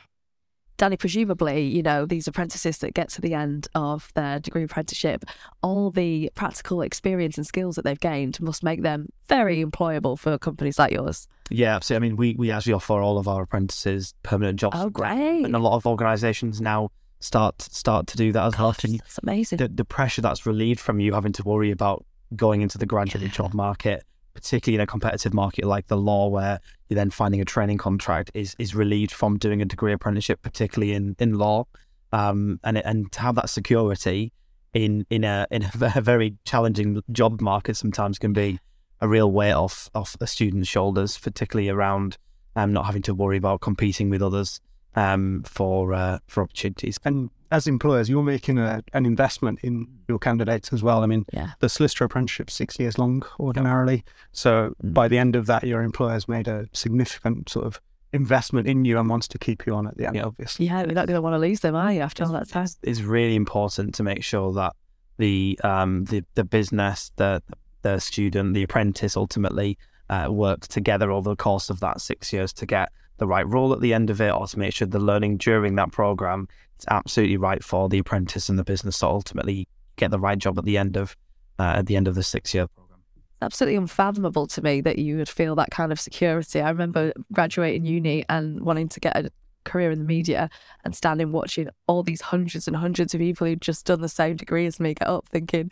Danny, 0.76 0.96
presumably, 0.96 1.62
you 1.62 1.82
know, 1.82 2.04
these 2.04 2.26
apprentices 2.26 2.78
that 2.78 2.94
get 2.94 3.08
to 3.10 3.20
the 3.20 3.34
end 3.34 3.68
of 3.74 4.10
their 4.14 4.40
degree 4.40 4.64
apprenticeship, 4.64 5.24
all 5.62 5.90
the 5.90 6.30
practical 6.34 6.82
experience 6.82 7.36
and 7.36 7.46
skills 7.46 7.76
that 7.76 7.84
they've 7.84 8.00
gained 8.00 8.40
must 8.40 8.62
make 8.62 8.82
them 8.82 9.08
very 9.28 9.64
employable 9.64 10.18
for 10.18 10.36
companies 10.38 10.78
like 10.78 10.92
yours. 10.92 11.28
Yeah, 11.50 11.78
so 11.80 11.94
I 11.94 11.98
mean, 11.98 12.16
we, 12.16 12.34
we 12.36 12.50
actually 12.50 12.72
offer 12.72 12.94
all 12.94 13.18
of 13.18 13.28
our 13.28 13.42
apprentices 13.42 14.14
permanent 14.22 14.58
jobs. 14.58 14.76
Oh, 14.78 14.90
great. 14.90 15.44
And 15.44 15.54
a 15.54 15.58
lot 15.58 15.76
of 15.76 15.86
organisations 15.86 16.60
now 16.60 16.90
start 17.20 17.62
start 17.62 18.06
to 18.08 18.16
do 18.16 18.32
that 18.32 18.46
as 18.46 18.58
well. 18.58 18.72
That's 18.72 19.18
amazing. 19.22 19.58
The, 19.58 19.68
the 19.68 19.84
pressure 19.84 20.22
that's 20.22 20.46
relieved 20.46 20.80
from 20.80 21.00
you 21.00 21.14
having 21.14 21.32
to 21.32 21.42
worry 21.42 21.70
about 21.70 22.04
going 22.34 22.62
into 22.62 22.78
the 22.78 22.86
graduate 22.86 23.22
yeah. 23.22 23.30
job 23.30 23.54
market 23.54 24.04
particularly 24.34 24.76
in 24.76 24.80
a 24.80 24.86
competitive 24.86 25.32
market 25.32 25.64
like 25.64 25.86
the 25.86 25.96
law, 25.96 26.28
where 26.28 26.60
you're 26.88 26.96
then 26.96 27.10
finding 27.10 27.40
a 27.40 27.44
training 27.44 27.78
contract, 27.78 28.30
is 28.34 28.54
is 28.58 28.74
relieved 28.74 29.12
from 29.12 29.38
doing 29.38 29.62
a 29.62 29.64
degree 29.64 29.92
apprenticeship, 29.92 30.42
particularly 30.42 30.92
in 30.92 31.16
in 31.18 31.38
law, 31.38 31.64
um, 32.12 32.60
and 32.64 32.78
and 32.78 33.10
to 33.12 33.20
have 33.20 33.34
that 33.36 33.48
security 33.48 34.32
in 34.74 35.06
in 35.08 35.24
a 35.24 35.46
in 35.50 35.62
a 35.62 36.00
very 36.00 36.36
challenging 36.44 37.00
job 37.12 37.40
market 37.40 37.76
sometimes 37.76 38.18
can 38.18 38.32
be 38.32 38.58
a 39.00 39.08
real 39.08 39.30
weight 39.30 39.52
off 39.52 39.88
off 39.94 40.16
a 40.20 40.26
student's 40.26 40.68
shoulders, 40.68 41.18
particularly 41.18 41.68
around 41.68 42.18
um, 42.56 42.72
not 42.72 42.86
having 42.86 43.02
to 43.02 43.14
worry 43.14 43.36
about 43.36 43.60
competing 43.60 44.10
with 44.10 44.22
others 44.22 44.60
um, 44.94 45.42
for 45.44 45.94
uh, 45.94 46.18
for 46.26 46.42
opportunities. 46.42 46.98
And 47.04 47.30
as 47.50 47.66
employers, 47.66 48.08
you're 48.08 48.22
making 48.22 48.58
a, 48.58 48.82
an 48.92 49.06
investment 49.06 49.60
in 49.62 49.86
your 50.08 50.18
candidates 50.18 50.72
as 50.72 50.82
well. 50.82 51.02
I 51.02 51.06
mean, 51.06 51.24
yeah. 51.32 51.50
the 51.60 51.68
solicitor 51.68 52.04
apprenticeship 52.04 52.50
six 52.50 52.78
years 52.78 52.98
long 52.98 53.24
ordinarily. 53.38 54.04
So 54.32 54.74
mm. 54.82 54.94
by 54.94 55.08
the 55.08 55.18
end 55.18 55.36
of 55.36 55.46
that, 55.46 55.64
your 55.64 55.82
employer's 55.82 56.28
made 56.28 56.48
a 56.48 56.68
significant 56.72 57.48
sort 57.48 57.66
of 57.66 57.80
investment 58.12 58.68
in 58.68 58.84
you 58.84 58.98
and 58.98 59.08
wants 59.08 59.28
to 59.28 59.38
keep 59.38 59.66
you 59.66 59.74
on 59.74 59.86
at 59.86 59.96
the 59.96 60.06
end, 60.06 60.16
yeah. 60.16 60.24
obviously. 60.24 60.66
Yeah, 60.66 60.84
you're 60.84 60.94
not 60.94 61.06
going 61.06 61.16
to 61.16 61.22
want 61.22 61.34
to 61.34 61.38
lose 61.38 61.60
them, 61.60 61.74
are 61.74 61.92
you, 61.92 62.00
after 62.00 62.24
all 62.24 62.32
that 62.32 62.48
time? 62.48 62.68
It's 62.82 63.00
really 63.00 63.34
important 63.34 63.94
to 63.96 64.02
make 64.02 64.22
sure 64.22 64.52
that 64.52 64.74
the 65.18 65.58
um, 65.62 66.04
the, 66.06 66.24
the 66.34 66.44
business, 66.44 67.12
the 67.16 67.42
the 67.82 67.98
student, 67.98 68.54
the 68.54 68.62
apprentice 68.62 69.16
ultimately 69.16 69.78
uh, 70.08 70.28
works 70.30 70.66
together 70.66 71.10
over 71.10 71.30
the 71.30 71.36
course 71.36 71.70
of 71.70 71.80
that 71.80 72.00
six 72.00 72.32
years 72.32 72.52
to 72.54 72.66
get 72.66 72.90
the 73.18 73.26
right 73.26 73.46
role 73.46 73.72
at 73.72 73.80
the 73.80 73.94
end 73.94 74.10
of 74.10 74.20
it 74.20 74.32
or 74.32 74.46
to 74.46 74.58
make 74.58 74.74
sure 74.74 74.86
the 74.86 74.98
learning 74.98 75.36
during 75.36 75.76
that 75.76 75.92
program 75.92 76.48
is 76.78 76.84
absolutely 76.90 77.36
right 77.36 77.62
for 77.62 77.88
the 77.88 77.98
apprentice 77.98 78.48
and 78.48 78.58
the 78.58 78.64
business 78.64 78.98
to 78.98 79.06
ultimately 79.06 79.68
get 79.96 80.10
the 80.10 80.18
right 80.18 80.38
job 80.38 80.58
at 80.58 80.64
the 80.64 80.76
end 80.76 80.96
of 80.96 81.16
uh, 81.58 81.74
at 81.76 81.86
the 81.86 81.96
end 81.96 82.08
of 82.08 82.14
the 82.14 82.22
six 82.22 82.52
year 82.52 82.66
program. 82.66 82.98
Absolutely 83.40 83.76
unfathomable 83.76 84.46
to 84.48 84.62
me 84.62 84.80
that 84.80 84.98
you 84.98 85.16
would 85.16 85.28
feel 85.28 85.54
that 85.54 85.70
kind 85.70 85.92
of 85.92 86.00
security. 86.00 86.60
I 86.60 86.70
remember 86.70 87.12
graduating 87.32 87.84
uni 87.84 88.24
and 88.28 88.60
wanting 88.60 88.88
to 88.88 89.00
get 89.00 89.16
a 89.16 89.30
career 89.64 89.90
in 89.90 89.98
the 89.98 90.04
media 90.04 90.50
and 90.84 90.94
standing 90.94 91.32
watching 91.32 91.68
all 91.86 92.02
these 92.02 92.20
hundreds 92.20 92.66
and 92.66 92.76
hundreds 92.76 93.14
of 93.14 93.20
people 93.20 93.46
who'd 93.46 93.60
just 93.60 93.86
done 93.86 94.00
the 94.00 94.08
same 94.08 94.36
degree 94.36 94.66
as 94.66 94.80
me 94.80 94.94
get 94.94 95.08
up 95.08 95.28
thinking, 95.28 95.70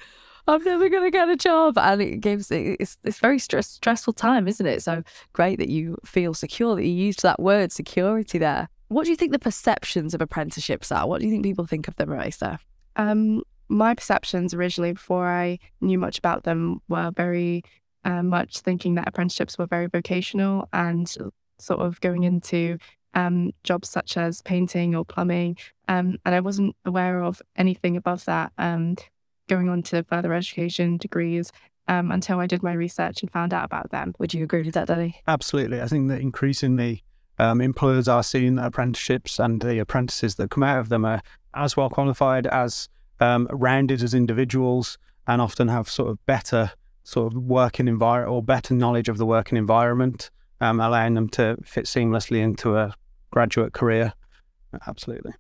I'm 0.49 0.63
never 0.65 0.89
going 0.89 1.05
to 1.05 1.11
get 1.11 1.29
a 1.29 1.37
job. 1.37 1.79
And 1.79 2.03
it 2.03 2.21
gives 2.21 2.51
it's 2.51 2.99
it's 3.05 3.19
very 3.19 3.39
stress, 3.39 3.69
stressful 3.69 4.15
time, 4.15 4.49
isn't 4.49 4.67
it? 4.67 4.83
So 4.83 5.03
great 5.33 5.59
that 5.59 5.69
you 5.69 5.97
feel 6.05 6.35
secure, 6.35 6.75
that 6.77 6.85
you 6.87 6.93
used 6.93 7.23
that 7.23 7.41
word 7.41 7.73
security 7.73 8.39
there. 8.39 8.69
What 8.89 9.05
do 9.05 9.11
you 9.11 9.17
think 9.17 9.33
the 9.33 9.39
perceptions 9.39 10.15
of 10.15 10.21
apprenticeships 10.21 10.93
are? 10.93 11.07
What 11.09 11.21
do 11.21 11.27
you 11.27 11.33
think 11.33 11.45
people 11.45 11.67
think 11.67 11.89
of 11.89 11.97
them, 11.97 12.11
Raisa? 12.11 12.59
Um, 12.97 13.43
my 13.69 13.95
perceptions 13.95 14.53
originally, 14.53 14.93
before 14.93 15.27
I 15.27 15.59
knew 15.81 15.99
much 15.99 16.19
about 16.19 16.45
them, 16.45 16.83
were 16.89 17.11
very 17.11 17.63
uh, 18.05 18.23
much 18.23 18.59
thinking 18.59 18.97
that 18.97 19.09
apprenticeships 19.09 19.57
were 19.57 19.67
very 19.67 19.87
vocational 19.87 20.69
and 20.73 21.09
sort 21.59 21.81
of 21.81 22.01
going 22.01 22.25
into 22.25 22.77
um, 23.15 23.53
jobs 23.65 23.89
such 23.89 24.17
as 24.17 24.43
painting 24.43 24.95
or 24.95 25.05
plumbing. 25.05 25.57
Um, 25.89 26.19
and 26.27 26.35
I 26.35 26.41
wasn't 26.41 26.77
aware 26.85 27.23
of 27.23 27.41
anything 27.57 27.97
above 27.97 28.25
that. 28.27 28.53
Um, 28.59 28.97
going 29.49 29.69
on 29.69 29.83
to 29.85 30.03
further 30.05 30.33
education 30.33 30.97
degrees 30.97 31.53
um, 31.89 32.11
until 32.11 32.41
I 32.41 32.47
did 32.47 32.63
my 32.63 32.73
research 32.73 33.23
and 33.23 33.31
found 33.31 33.53
out 33.53 33.65
about 33.65 33.91
them. 33.91 34.15
Would 34.19 34.35
you 34.35 34.45
agree 34.45 34.63
with 34.63 34.75
that, 34.75 34.89
Danny? 34.89 35.21
Absolutely. 35.27 35.81
I 35.81 35.87
think 35.87 36.09
that 36.09 36.21
increasingly 36.21 37.05
um, 37.39 37.61
employers 37.61 38.09
are 38.09 38.23
seeing 38.23 38.57
that 38.57 38.67
apprenticeships 38.67 39.39
and 39.39 39.61
the 39.61 39.79
apprentices 39.79 40.37
that 40.37 40.51
come 40.51 40.63
out 40.63 40.79
of 40.79 40.89
them 40.89 41.05
are 41.05 41.23
as 41.55 41.77
well 41.77 41.91
qualified, 41.91 42.47
as 42.47 42.89
um, 43.21 43.49
rounded 43.51 44.03
as 44.03 44.15
individuals, 44.15 44.99
and 45.27 45.41
often 45.41 45.69
have 45.69 45.89
sort 45.89 46.11
of 46.11 46.25
better 46.27 46.73
sort 47.05 47.33
of 47.33 47.43
working 47.43 47.89
environment 47.89 48.33
or 48.33 48.43
better 48.43 48.75
knowledge 48.75 49.09
of 49.09 49.19
the 49.19 49.27
working 49.27 49.59
environment, 49.59 50.31
um, 50.61 50.81
allowing 50.81 51.15
them 51.15 51.29
to 51.29 51.57
fit 51.65 51.87
seamlessly 51.87 52.41
into 52.41 52.77
a 52.77 52.95
graduate 53.31 53.73
career. 53.73 54.13
Absolutely. 54.87 55.33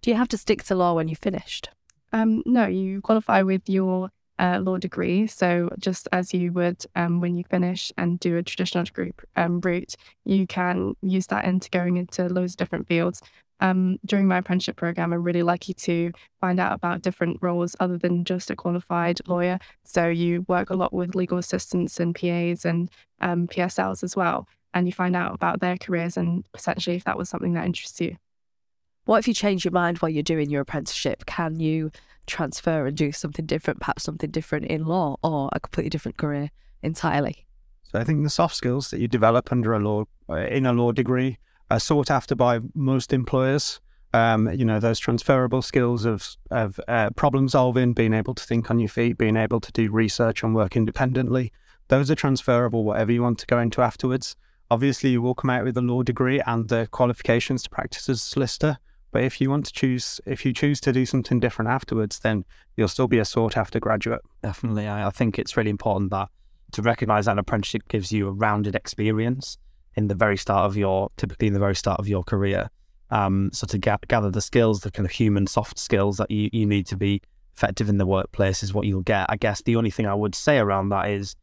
Do 0.00 0.10
you 0.10 0.16
have 0.16 0.28
to 0.28 0.38
stick 0.38 0.64
to 0.64 0.74
law 0.74 0.94
when 0.94 1.08
you 1.08 1.16
finished? 1.16 1.70
Um, 2.12 2.42
no, 2.44 2.66
you 2.66 3.00
qualify 3.00 3.42
with 3.42 3.68
your 3.68 4.10
uh, 4.38 4.58
law 4.60 4.76
degree. 4.76 5.26
So 5.26 5.70
just 5.78 6.08
as 6.12 6.34
you 6.34 6.52
would 6.52 6.84
um, 6.96 7.20
when 7.20 7.36
you 7.36 7.44
finish 7.44 7.92
and 7.96 8.18
do 8.18 8.36
a 8.36 8.42
traditional 8.42 8.84
degree 8.84 9.12
um, 9.36 9.60
route, 9.60 9.94
you 10.24 10.46
can 10.46 10.94
use 11.02 11.26
that 11.28 11.44
into 11.44 11.70
going 11.70 11.96
into 11.96 12.28
loads 12.28 12.54
of 12.54 12.56
different 12.58 12.88
fields. 12.88 13.22
Um, 13.60 13.98
during 14.04 14.26
my 14.26 14.38
apprenticeship 14.38 14.74
program, 14.74 15.12
I'm 15.12 15.22
really 15.22 15.44
lucky 15.44 15.72
to 15.72 16.10
find 16.40 16.58
out 16.58 16.72
about 16.72 17.02
different 17.02 17.38
roles 17.40 17.76
other 17.78 17.96
than 17.96 18.24
just 18.24 18.50
a 18.50 18.56
qualified 18.56 19.20
lawyer. 19.28 19.60
So 19.84 20.08
you 20.08 20.44
work 20.48 20.70
a 20.70 20.74
lot 20.74 20.92
with 20.92 21.14
legal 21.14 21.38
assistants 21.38 22.00
and 22.00 22.12
PAs 22.12 22.64
and 22.64 22.90
um, 23.20 23.46
PSLs 23.46 24.02
as 24.02 24.16
well, 24.16 24.48
and 24.74 24.88
you 24.88 24.92
find 24.92 25.14
out 25.14 25.32
about 25.32 25.60
their 25.60 25.78
careers 25.78 26.16
and 26.16 26.44
potentially 26.52 26.96
if 26.96 27.04
that 27.04 27.16
was 27.16 27.28
something 27.28 27.52
that 27.52 27.64
interests 27.64 28.00
you. 28.00 28.16
What 29.04 29.18
if 29.18 29.26
you 29.26 29.34
change 29.34 29.64
your 29.64 29.72
mind 29.72 29.98
while 29.98 30.10
you're 30.10 30.22
doing 30.22 30.48
your 30.48 30.60
apprenticeship? 30.60 31.26
Can 31.26 31.58
you 31.58 31.90
transfer 32.26 32.86
and 32.86 32.96
do 32.96 33.10
something 33.10 33.46
different, 33.46 33.80
perhaps 33.80 34.04
something 34.04 34.30
different 34.30 34.66
in 34.66 34.84
law 34.84 35.16
or 35.24 35.48
a 35.52 35.58
completely 35.58 35.90
different 35.90 36.18
career 36.18 36.50
entirely? 36.82 37.44
So 37.82 37.98
I 37.98 38.04
think 38.04 38.22
the 38.22 38.30
soft 38.30 38.54
skills 38.54 38.90
that 38.90 39.00
you 39.00 39.08
develop 39.08 39.50
under 39.50 39.74
a 39.74 39.80
law 39.80 40.04
uh, 40.28 40.36
in 40.36 40.66
a 40.66 40.72
law 40.72 40.92
degree 40.92 41.38
are 41.68 41.80
sought 41.80 42.12
after 42.12 42.36
by 42.36 42.60
most 42.74 43.12
employers. 43.12 43.80
Um, 44.14 44.52
you 44.52 44.64
know 44.64 44.78
those 44.78 45.00
transferable 45.00 45.62
skills 45.62 46.04
of 46.04 46.36
of 46.50 46.78
uh, 46.86 47.10
problem 47.10 47.48
solving, 47.48 47.94
being 47.94 48.14
able 48.14 48.34
to 48.34 48.44
think 48.44 48.70
on 48.70 48.78
your 48.78 48.88
feet, 48.88 49.18
being 49.18 49.36
able 49.36 49.58
to 49.60 49.72
do 49.72 49.90
research 49.90 50.42
and 50.44 50.54
work 50.54 50.76
independently. 50.76 51.50
Those 51.88 52.10
are 52.10 52.14
transferable, 52.14 52.84
whatever 52.84 53.10
you 53.10 53.22
want 53.22 53.38
to 53.40 53.46
go 53.46 53.58
into 53.58 53.80
afterwards. 53.80 54.36
Obviously, 54.70 55.10
you 55.10 55.20
will 55.20 55.34
come 55.34 55.50
out 55.50 55.64
with 55.64 55.76
a 55.76 55.82
law 55.82 56.02
degree 56.02 56.40
and 56.46 56.68
the 56.68 56.86
qualifications 56.92 57.64
to 57.64 57.70
practice 57.70 58.08
as 58.08 58.18
a 58.18 58.24
solicitor. 58.24 58.78
But 59.12 59.24
if 59.24 59.40
you 59.40 59.50
want 59.50 59.66
to 59.66 59.72
choose, 59.72 60.20
if 60.26 60.44
you 60.44 60.52
choose 60.52 60.80
to 60.80 60.92
do 60.92 61.06
something 61.06 61.38
different 61.38 61.70
afterwards, 61.70 62.18
then 62.18 62.44
you'll 62.76 62.88
still 62.88 63.08
be 63.08 63.18
a 63.18 63.24
sought 63.24 63.56
after 63.56 63.78
graduate. 63.78 64.22
Definitely. 64.42 64.88
I, 64.88 65.06
I 65.06 65.10
think 65.10 65.38
it's 65.38 65.56
really 65.56 65.70
important 65.70 66.10
that 66.10 66.28
to 66.72 66.82
recognize 66.82 67.26
that 67.26 67.32
an 67.32 67.38
apprenticeship 67.38 67.86
gives 67.88 68.10
you 68.10 68.26
a 68.26 68.32
rounded 68.32 68.74
experience 68.74 69.58
in 69.94 70.08
the 70.08 70.14
very 70.14 70.38
start 70.38 70.64
of 70.64 70.76
your, 70.76 71.10
typically 71.18 71.46
in 71.46 71.52
the 71.52 71.60
very 71.60 71.76
start 71.76 72.00
of 72.00 72.08
your 72.08 72.22
career. 72.24 72.70
Um, 73.10 73.50
so 73.52 73.66
to 73.66 73.76
ga- 73.76 73.98
gather 74.08 74.30
the 74.30 74.40
skills, 74.40 74.80
the 74.80 74.90
kind 74.90 75.04
of 75.04 75.12
human 75.12 75.46
soft 75.46 75.78
skills 75.78 76.16
that 76.16 76.30
you, 76.30 76.48
you 76.50 76.64
need 76.64 76.86
to 76.86 76.96
be 76.96 77.20
effective 77.54 77.90
in 77.90 77.98
the 77.98 78.06
workplace 78.06 78.62
is 78.62 78.72
what 78.72 78.86
you'll 78.86 79.02
get. 79.02 79.26
I 79.28 79.36
guess 79.36 79.60
the 79.60 79.76
only 79.76 79.90
thing 79.90 80.06
I 80.06 80.14
would 80.14 80.34
say 80.34 80.58
around 80.58 80.88
that 80.88 81.10
is, 81.10 81.36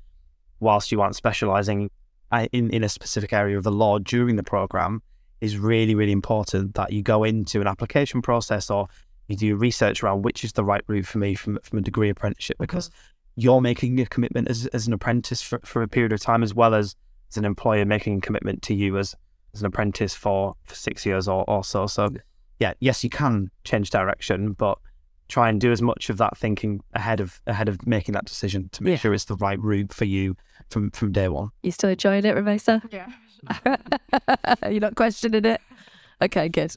whilst 0.59 0.91
you 0.91 0.99
aren't 1.01 1.15
specializing 1.15 1.91
uh, 2.31 2.47
in, 2.51 2.71
in 2.71 2.83
a 2.83 2.89
specific 2.89 3.31
area 3.31 3.55
of 3.55 3.63
the 3.63 3.71
law 3.71 3.99
during 3.99 4.35
the 4.35 4.43
program, 4.43 5.03
is 5.41 5.57
really, 5.57 5.95
really 5.95 6.11
important 6.11 6.75
that 6.75 6.91
you 6.91 7.01
go 7.01 7.23
into 7.23 7.61
an 7.61 7.67
application 7.67 8.21
process 8.21 8.69
or 8.69 8.87
you 9.27 9.35
do 9.35 9.55
research 9.55 10.03
around 10.03 10.23
which 10.23 10.43
is 10.43 10.53
the 10.53 10.63
right 10.63 10.83
route 10.87 11.05
for 11.05 11.19
me 11.19 11.35
from, 11.35 11.59
from 11.63 11.79
a 11.79 11.81
degree 11.81 12.09
apprenticeship 12.09 12.55
mm-hmm. 12.55 12.63
because 12.63 12.89
you're 13.35 13.61
making 13.61 13.99
a 13.99 14.05
commitment 14.05 14.49
as, 14.49 14.65
as 14.67 14.87
an 14.87 14.93
apprentice 14.93 15.41
for, 15.41 15.59
for 15.63 15.81
a 15.81 15.87
period 15.87 16.11
of 16.11 16.19
time, 16.19 16.43
as 16.43 16.53
well 16.53 16.73
as 16.73 16.95
as 17.31 17.37
an 17.37 17.45
employer 17.45 17.85
making 17.85 18.17
a 18.17 18.21
commitment 18.21 18.61
to 18.63 18.73
you 18.73 18.97
as 18.97 19.15
as 19.53 19.61
an 19.61 19.67
apprentice 19.67 20.13
for, 20.13 20.55
for 20.65 20.75
six 20.75 21.05
years 21.05 21.27
or, 21.27 21.43
or 21.49 21.63
so. 21.63 21.87
So, 21.87 22.09
yeah, 22.59 22.73
yes, 22.79 23.03
you 23.03 23.09
can 23.09 23.49
change 23.63 23.89
direction, 23.89 24.53
but 24.53 24.77
try 25.29 25.47
and 25.47 25.61
do 25.61 25.71
as 25.71 25.81
much 25.81 26.09
of 26.09 26.17
that 26.17 26.37
thinking 26.37 26.81
ahead 26.93 27.21
of 27.21 27.39
ahead 27.47 27.69
of 27.69 27.87
making 27.87 28.13
that 28.13 28.25
decision 28.25 28.67
to 28.73 28.83
make 28.83 28.91
Yeah. 28.91 28.97
sure 28.97 29.13
it's 29.13 29.25
the 29.25 29.35
right 29.35 29.59
route 29.61 29.93
for 29.93 30.05
you 30.05 30.35
from 30.69 30.91
from 30.91 31.11
day 31.13 31.29
one. 31.29 31.49
You 31.63 31.71
still 31.71 31.89
enjoying 31.91 32.25
it, 32.25 32.35
Rumaysah? 32.35 32.91
Yeah. 32.91 33.77
You're 34.69 34.81
not 34.81 34.95
questioning 34.95 35.45
it? 35.45 35.61
Okay, 36.21 36.49
good. 36.49 36.73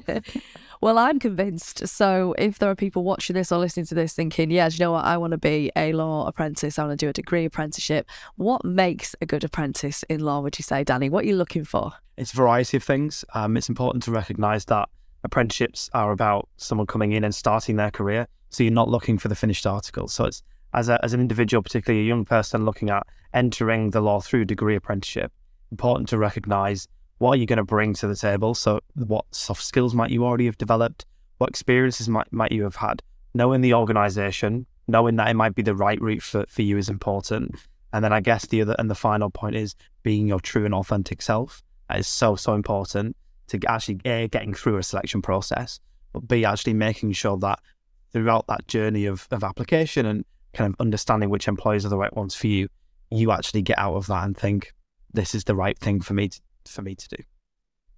well, 0.80 0.96
I'm 0.96 1.18
convinced. 1.18 1.86
So, 1.88 2.34
if 2.38 2.58
there 2.58 2.70
are 2.70 2.74
people 2.74 3.04
watching 3.04 3.34
this 3.34 3.52
or 3.52 3.58
listening 3.58 3.84
to 3.86 3.94
this 3.94 4.14
thinking, 4.14 4.50
yeah, 4.50 4.66
do 4.70 4.76
you 4.76 4.80
know 4.80 4.92
what? 4.92 5.04
I 5.04 5.18
want 5.18 5.32
to 5.32 5.38
be 5.38 5.70
a 5.76 5.92
law 5.92 6.26
apprentice, 6.26 6.78
I 6.78 6.84
want 6.86 6.98
to 6.98 7.04
do 7.06 7.10
a 7.10 7.12
degree 7.12 7.44
apprenticeship. 7.44 8.08
What 8.36 8.64
makes 8.64 9.14
a 9.20 9.26
good 9.26 9.44
apprentice 9.44 10.04
in 10.04 10.20
law, 10.20 10.40
would 10.40 10.58
you 10.58 10.62
say, 10.62 10.84
Danny? 10.84 11.10
What 11.10 11.24
are 11.24 11.28
you 11.28 11.36
looking 11.36 11.64
for? 11.64 11.92
It's 12.16 12.32
a 12.32 12.36
variety 12.36 12.78
of 12.78 12.82
things. 12.82 13.26
Um, 13.34 13.58
it's 13.58 13.68
important 13.68 14.04
to 14.04 14.10
recognise 14.10 14.64
that 14.66 14.88
apprenticeships 15.28 15.90
are 15.92 16.10
about 16.10 16.48
someone 16.56 16.86
coming 16.86 17.12
in 17.12 17.22
and 17.22 17.34
starting 17.34 17.76
their 17.76 17.90
career. 17.90 18.26
So 18.50 18.62
you're 18.62 18.72
not 18.72 18.88
looking 18.88 19.18
for 19.18 19.28
the 19.28 19.34
finished 19.34 19.66
article. 19.66 20.08
So 20.08 20.24
it's 20.24 20.42
as 20.72 20.88
a, 20.88 21.02
as 21.04 21.12
an 21.12 21.20
individual, 21.20 21.62
particularly 21.62 22.04
a 22.04 22.08
young 22.08 22.24
person 22.24 22.64
looking 22.64 22.90
at 22.90 23.06
entering 23.34 23.90
the 23.90 24.00
law 24.00 24.20
through 24.20 24.46
degree 24.46 24.74
apprenticeship, 24.74 25.32
important 25.70 26.08
to 26.08 26.18
recognise 26.18 26.88
what 27.18 27.32
are 27.32 27.36
you 27.36 27.46
going 27.46 27.58
to 27.58 27.64
bring 27.64 27.94
to 27.94 28.06
the 28.06 28.16
table. 28.16 28.54
So 28.54 28.80
what 28.94 29.26
soft 29.30 29.62
skills 29.62 29.94
might 29.94 30.10
you 30.10 30.24
already 30.24 30.46
have 30.46 30.58
developed? 30.58 31.04
What 31.38 31.50
experiences 31.50 32.08
might 32.08 32.32
might 32.32 32.52
you 32.52 32.64
have 32.64 32.76
had? 32.76 33.02
Knowing 33.34 33.60
the 33.60 33.74
organisation, 33.74 34.66
knowing 34.86 35.16
that 35.16 35.28
it 35.28 35.34
might 35.34 35.54
be 35.54 35.62
the 35.62 35.74
right 35.74 36.00
route 36.00 36.22
for, 36.22 36.44
for 36.48 36.62
you 36.62 36.78
is 36.78 36.88
important. 36.88 37.54
And 37.92 38.02
then 38.04 38.12
I 38.12 38.20
guess 38.20 38.46
the 38.46 38.62
other 38.62 38.74
and 38.78 38.90
the 38.90 38.94
final 38.94 39.30
point 39.30 39.56
is 39.56 39.74
being 40.02 40.26
your 40.26 40.40
true 40.40 40.64
and 40.64 40.74
authentic 40.74 41.20
self. 41.22 41.62
That 41.88 41.98
is 41.98 42.06
so 42.06 42.36
so 42.36 42.54
important 42.54 43.16
to 43.48 43.60
actually 43.68 44.00
a 44.04 44.28
getting 44.28 44.54
through 44.54 44.76
a 44.76 44.82
selection 44.82 45.22
process, 45.22 45.80
but 46.12 46.26
b 46.28 46.44
actually 46.44 46.74
making 46.74 47.12
sure 47.12 47.36
that 47.38 47.60
throughout 48.12 48.46
that 48.46 48.66
journey 48.68 49.06
of 49.06 49.26
of 49.30 49.44
application 49.44 50.06
and 50.06 50.24
kind 50.54 50.72
of 50.72 50.80
understanding 50.80 51.30
which 51.30 51.48
employers 51.48 51.84
are 51.84 51.90
the 51.90 51.98
right 51.98 52.14
ones 52.16 52.34
for 52.34 52.46
you, 52.46 52.68
you 53.10 53.30
actually 53.30 53.62
get 53.62 53.78
out 53.78 53.94
of 53.94 54.06
that 54.06 54.24
and 54.24 54.36
think 54.36 54.72
this 55.12 55.34
is 55.34 55.44
the 55.44 55.54
right 55.54 55.78
thing 55.78 56.00
for 56.00 56.14
me 56.14 56.28
to, 56.28 56.40
for 56.66 56.82
me 56.82 56.94
to 56.94 57.08
do. 57.08 57.22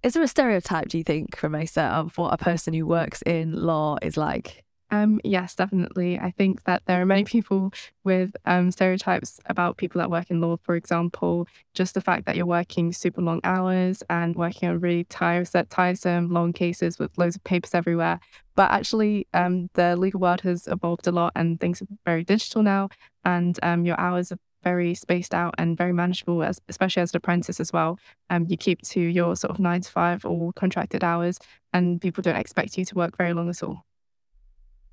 Is 0.03 0.13
there 0.13 0.23
a 0.23 0.27
stereotype, 0.27 0.87
do 0.87 0.97
you 0.97 1.03
think, 1.03 1.37
Ramesa, 1.37 1.91
of 1.91 2.17
what 2.17 2.33
a 2.33 2.37
person 2.37 2.73
who 2.73 2.87
works 2.87 3.21
in 3.21 3.53
law 3.53 3.97
is 4.01 4.17
like? 4.17 4.63
Um, 4.93 5.21
yes, 5.23 5.55
definitely. 5.55 6.19
I 6.19 6.31
think 6.31 6.65
that 6.65 6.83
there 6.85 7.01
are 7.01 7.05
many 7.05 7.23
people 7.23 7.71
with 8.03 8.35
um, 8.45 8.71
stereotypes 8.71 9.39
about 9.45 9.77
people 9.77 9.99
that 9.99 10.11
work 10.11 10.29
in 10.29 10.41
law. 10.41 10.57
For 10.63 10.75
example, 10.75 11.47
just 11.73 11.93
the 11.93 12.01
fact 12.01 12.25
that 12.25 12.35
you're 12.35 12.45
working 12.45 12.91
super 12.91 13.21
long 13.21 13.39
hours 13.45 14.03
and 14.09 14.35
working 14.35 14.67
on 14.67 14.81
really 14.81 15.05
tiresome, 15.05 15.67
tiresome 15.69 16.29
long 16.29 16.51
cases 16.51 16.99
with 16.99 17.17
loads 17.17 17.37
of 17.37 17.43
papers 17.45 17.73
everywhere. 17.73 18.19
But 18.55 18.71
actually, 18.71 19.27
um, 19.33 19.69
the 19.75 19.95
legal 19.95 20.19
world 20.19 20.41
has 20.41 20.67
evolved 20.67 21.07
a 21.07 21.11
lot 21.13 21.31
and 21.37 21.57
things 21.57 21.81
are 21.81 21.87
very 22.05 22.25
digital 22.25 22.61
now. 22.61 22.89
And 23.23 23.57
um, 23.63 23.85
your 23.85 23.97
hours 23.97 24.33
are 24.33 24.39
very 24.61 24.93
spaced 24.93 25.33
out 25.33 25.55
and 25.57 25.77
very 25.77 25.93
manageable, 25.93 26.43
as, 26.43 26.59
especially 26.67 27.01
as 27.01 27.13
an 27.13 27.17
apprentice 27.17 27.61
as 27.61 27.71
well. 27.71 27.97
Um, 28.29 28.45
you 28.49 28.57
keep 28.57 28.81
to 28.89 28.99
your 28.99 29.37
sort 29.37 29.51
of 29.51 29.59
nine 29.59 29.81
to 29.81 29.89
five 29.89 30.25
or 30.25 30.51
contracted 30.53 31.03
hours, 31.03 31.39
and 31.73 32.01
people 32.01 32.21
don't 32.21 32.35
expect 32.35 32.77
you 32.77 32.85
to 32.85 32.95
work 32.95 33.15
very 33.17 33.33
long 33.33 33.49
at 33.49 33.63
all. 33.63 33.85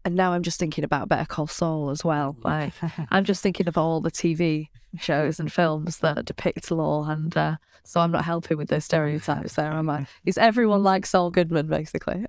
And 0.09 0.17
now 0.17 0.33
I'm 0.33 0.43
just 0.43 0.59
thinking 0.59 0.85
about 0.85 1.11
Better 1.11 1.27
Call 1.27 1.47
Saul 1.47 1.91
as 1.91 2.03
well. 2.03 2.35
Like, 2.43 2.73
I'm 3.11 3.25
just 3.25 3.43
thinking 3.43 3.69
of 3.69 3.77
all 3.77 4.01
the 4.01 4.11
TV 4.11 4.71
shows 4.99 5.39
and 5.39 5.53
films 5.53 5.99
that 5.99 6.25
depict 6.25 6.71
law, 6.71 7.07
and 7.07 7.37
uh, 7.37 7.57
so 7.85 8.01
I'm 8.01 8.11
not 8.11 8.25
helping 8.25 8.57
with 8.57 8.71
those 8.71 8.87
stereotypes 8.87 9.53
there, 9.53 9.71
am 9.71 9.91
I? 9.91 10.07
Is 10.25 10.39
everyone 10.39 10.83
like 10.83 11.05
Saul 11.05 11.31
Goodman, 11.31 11.67
basically? 11.67 12.25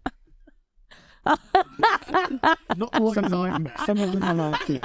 Not 1.26 3.00
all 3.00 3.18
of 3.18 3.30
them. 3.30 3.72
Some 3.86 3.98
of 4.00 4.12
them 4.12 4.24
are 4.24 4.34
like 4.34 4.84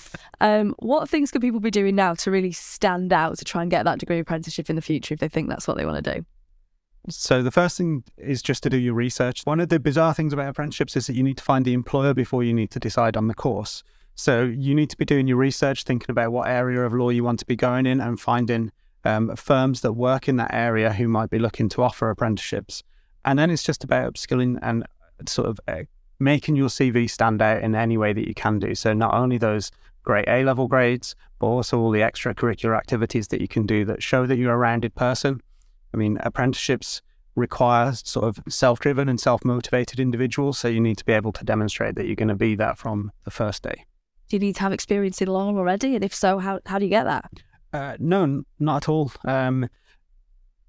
Um, 0.40 0.74
what 0.78 1.10
things 1.10 1.30
could 1.30 1.42
people 1.42 1.60
be 1.60 1.70
doing 1.70 1.94
now 1.94 2.14
to 2.14 2.30
really 2.30 2.52
stand 2.52 3.12
out 3.12 3.36
to 3.36 3.44
try 3.44 3.60
and 3.60 3.70
get 3.70 3.84
that 3.84 3.98
degree 3.98 4.18
apprenticeship 4.18 4.70
in 4.70 4.76
the 4.76 4.82
future 4.82 5.12
if 5.12 5.20
they 5.20 5.28
think 5.28 5.50
that's 5.50 5.68
what 5.68 5.76
they 5.76 5.84
want 5.84 6.02
to 6.02 6.14
do? 6.14 6.24
So 7.10 7.42
the 7.42 7.50
first 7.50 7.76
thing 7.76 8.04
is 8.16 8.42
just 8.42 8.62
to 8.62 8.70
do 8.70 8.78
your 8.78 8.94
research. 8.94 9.42
One 9.44 9.60
of 9.60 9.68
the 9.68 9.78
bizarre 9.78 10.14
things 10.14 10.32
about 10.32 10.48
apprenticeships 10.48 10.96
is 10.96 11.06
that 11.06 11.14
you 11.14 11.22
need 11.22 11.36
to 11.36 11.44
find 11.44 11.64
the 11.64 11.74
employer 11.74 12.14
before 12.14 12.42
you 12.42 12.54
need 12.54 12.70
to 12.70 12.80
decide 12.80 13.16
on 13.16 13.28
the 13.28 13.34
course. 13.34 13.82
So 14.14 14.44
you 14.44 14.74
need 14.74 14.90
to 14.90 14.96
be 14.96 15.04
doing 15.04 15.26
your 15.26 15.36
research, 15.36 15.82
thinking 15.82 16.10
about 16.10 16.32
what 16.32 16.48
area 16.48 16.82
of 16.82 16.94
law 16.94 17.10
you 17.10 17.24
want 17.24 17.40
to 17.40 17.46
be 17.46 17.56
going 17.56 17.84
in, 17.84 18.00
and 18.00 18.18
finding 18.18 18.72
um, 19.04 19.36
firms 19.36 19.82
that 19.82 19.92
work 19.92 20.28
in 20.28 20.36
that 20.36 20.54
area 20.54 20.92
who 20.92 21.08
might 21.08 21.30
be 21.30 21.38
looking 21.38 21.68
to 21.70 21.82
offer 21.82 22.08
apprenticeships. 22.08 22.82
And 23.24 23.38
then 23.38 23.50
it's 23.50 23.62
just 23.62 23.84
about 23.84 24.14
upskilling 24.14 24.58
and 24.62 24.86
sort 25.26 25.48
of 25.48 25.60
uh, 25.68 25.82
making 26.18 26.56
your 26.56 26.68
CV 26.68 27.10
stand 27.10 27.42
out 27.42 27.62
in 27.62 27.74
any 27.74 27.98
way 27.98 28.12
that 28.12 28.26
you 28.26 28.34
can 28.34 28.58
do. 28.58 28.74
So 28.74 28.94
not 28.94 29.12
only 29.12 29.36
those 29.36 29.70
great 30.04 30.28
A 30.28 30.44
level 30.44 30.68
grades, 30.68 31.14
but 31.38 31.46
also 31.46 31.78
all 31.78 31.90
the 31.90 32.00
extracurricular 32.00 32.76
activities 32.76 33.28
that 33.28 33.40
you 33.40 33.48
can 33.48 33.66
do 33.66 33.84
that 33.86 34.02
show 34.02 34.26
that 34.26 34.36
you're 34.36 34.54
a 34.54 34.56
rounded 34.56 34.94
person. 34.94 35.42
I 35.94 35.96
mean, 35.96 36.18
apprenticeships 36.20 37.00
require 37.36 37.92
sort 37.92 38.26
of 38.26 38.52
self 38.52 38.80
driven 38.80 39.08
and 39.08 39.20
self 39.20 39.44
motivated 39.44 40.00
individuals. 40.00 40.58
So 40.58 40.68
you 40.68 40.80
need 40.80 40.98
to 40.98 41.04
be 41.04 41.12
able 41.12 41.32
to 41.32 41.44
demonstrate 41.44 41.94
that 41.94 42.06
you're 42.06 42.16
going 42.16 42.28
to 42.28 42.34
be 42.34 42.56
that 42.56 42.76
from 42.76 43.12
the 43.24 43.30
first 43.30 43.62
day. 43.62 43.84
Do 44.28 44.36
you 44.36 44.40
need 44.40 44.56
to 44.56 44.62
have 44.62 44.72
experience 44.72 45.22
in 45.22 45.28
law 45.28 45.46
already? 45.46 45.94
And 45.94 46.04
if 46.04 46.14
so, 46.14 46.38
how, 46.38 46.60
how 46.66 46.78
do 46.78 46.84
you 46.84 46.90
get 46.90 47.04
that? 47.04 47.30
Uh, 47.72 47.96
no, 47.98 48.42
not 48.58 48.84
at 48.84 48.88
all. 48.88 49.12
Um, 49.24 49.68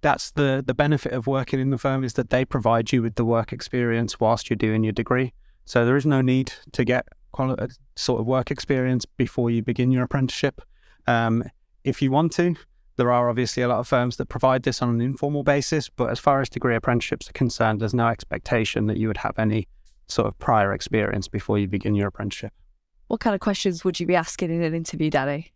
that's 0.01 0.31
the, 0.31 0.63
the 0.65 0.73
benefit 0.73 1.13
of 1.13 1.25
working 1.25 1.59
in 1.59 1.71
the 1.71 1.77
firm 1.77 2.03
is 2.03 2.13
that 2.13 2.29
they 2.29 2.45
provide 2.45 2.91
you 2.91 3.01
with 3.01 3.15
the 3.15 3.25
work 3.25 3.51
experience 3.51 4.19
whilst 4.19 4.49
you're 4.49 4.57
doing 4.57 4.83
your 4.83 4.93
degree. 4.93 5.33
So 5.65 5.85
there 5.85 5.95
is 5.95 6.05
no 6.05 6.21
need 6.21 6.53
to 6.73 6.83
get 6.83 7.07
quali- 7.31 7.57
uh, 7.57 7.67
sort 7.95 8.21
of 8.21 8.27
work 8.27 8.51
experience 8.51 9.05
before 9.05 9.49
you 9.49 9.63
begin 9.63 9.91
your 9.91 10.03
apprenticeship. 10.03 10.61
Um, 11.07 11.43
if 11.83 12.01
you 12.01 12.11
want 12.11 12.33
to, 12.33 12.55
there 12.97 13.11
are 13.11 13.29
obviously 13.29 13.63
a 13.63 13.67
lot 13.67 13.79
of 13.79 13.87
firms 13.87 14.17
that 14.17 14.27
provide 14.27 14.63
this 14.63 14.81
on 14.81 14.89
an 14.89 15.01
informal 15.01 15.43
basis, 15.43 15.89
but 15.89 16.09
as 16.09 16.19
far 16.19 16.41
as 16.41 16.49
degree 16.49 16.75
apprenticeships 16.75 17.29
are 17.29 17.33
concerned, 17.33 17.81
there's 17.81 17.93
no 17.93 18.07
expectation 18.07 18.87
that 18.87 18.97
you 18.97 19.07
would 19.07 19.17
have 19.17 19.37
any 19.37 19.67
sort 20.07 20.27
of 20.27 20.37
prior 20.39 20.73
experience 20.73 21.27
before 21.27 21.57
you 21.57 21.67
begin 21.67 21.95
your 21.95 22.07
apprenticeship. 22.07 22.53
What 23.07 23.19
kind 23.19 23.33
of 23.33 23.41
questions 23.41 23.83
would 23.83 23.99
you 23.99 24.07
be 24.07 24.15
asking 24.15 24.51
in 24.51 24.61
an 24.61 24.73
interview, 24.73 25.09
Danny? 25.09 25.51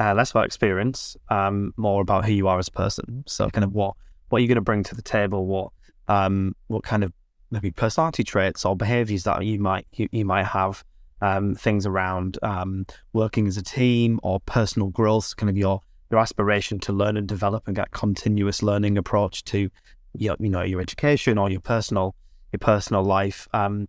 uh, 0.00 0.14
less 0.14 0.30
about 0.30 0.46
experience, 0.46 1.16
um, 1.28 1.74
more 1.76 2.00
about 2.00 2.24
who 2.24 2.32
you 2.32 2.48
are 2.48 2.58
as 2.58 2.68
a 2.68 2.72
person. 2.72 3.22
So, 3.26 3.48
kind 3.50 3.64
of 3.64 3.72
what 3.72 3.94
what 4.30 4.38
are 4.38 4.40
you 4.42 4.48
going 4.48 4.56
to 4.56 4.62
bring 4.62 4.82
to 4.84 4.94
the 4.94 5.02
table? 5.02 5.46
What 5.46 5.70
um, 6.08 6.56
what 6.68 6.82
kind 6.82 7.04
of 7.04 7.12
maybe 7.50 7.70
personality 7.70 8.24
traits 8.24 8.64
or 8.64 8.74
behaviors 8.74 9.24
that 9.24 9.44
you 9.44 9.60
might 9.60 9.86
you, 9.92 10.08
you 10.10 10.24
might 10.24 10.46
have? 10.46 10.82
Um, 11.22 11.54
things 11.54 11.84
around 11.84 12.38
um, 12.42 12.86
working 13.12 13.46
as 13.46 13.58
a 13.58 13.62
team 13.62 14.20
or 14.22 14.40
personal 14.40 14.88
growth, 14.88 15.36
kind 15.36 15.50
of 15.50 15.56
your 15.58 15.82
your 16.10 16.20
aspiration 16.20 16.78
to 16.80 16.92
learn 16.92 17.16
and 17.16 17.26
develop 17.26 17.66
and 17.66 17.76
get 17.76 17.90
continuous 17.92 18.62
learning 18.62 18.98
approach 18.98 19.44
to 19.44 19.70
your 20.14 20.36
you 20.40 20.48
know 20.48 20.62
your 20.62 20.80
education 20.80 21.38
or 21.38 21.50
your 21.50 21.60
personal 21.60 22.14
your 22.52 22.58
personal 22.58 23.04
life. 23.04 23.48
Um, 23.52 23.88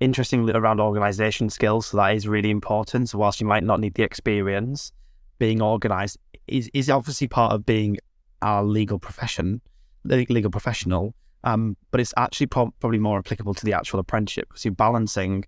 interestingly, 0.00 0.52
around 0.52 0.80
organization 0.80 1.50
skills, 1.50 1.86
so 1.86 1.96
that 1.96 2.14
is 2.14 2.28
really 2.28 2.50
important. 2.50 3.10
So, 3.10 3.18
whilst 3.18 3.40
you 3.40 3.46
might 3.46 3.64
not 3.64 3.80
need 3.80 3.94
the 3.94 4.02
experience, 4.02 4.92
being 5.38 5.60
organized 5.60 6.18
is, 6.46 6.70
is 6.74 6.90
obviously 6.90 7.28
part 7.28 7.52
of 7.52 7.66
being 7.66 7.98
a 8.42 8.64
legal 8.64 8.98
profession, 8.98 9.60
legal 10.04 10.50
professional. 10.50 11.14
Um, 11.44 11.76
but 11.92 12.00
it's 12.00 12.12
actually 12.16 12.46
prob 12.46 12.72
probably 12.80 12.98
more 12.98 13.18
applicable 13.18 13.54
to 13.54 13.64
the 13.64 13.72
actual 13.72 14.00
apprenticeship 14.00 14.48
because 14.48 14.64
you're 14.64 14.74
balancing 14.74 15.44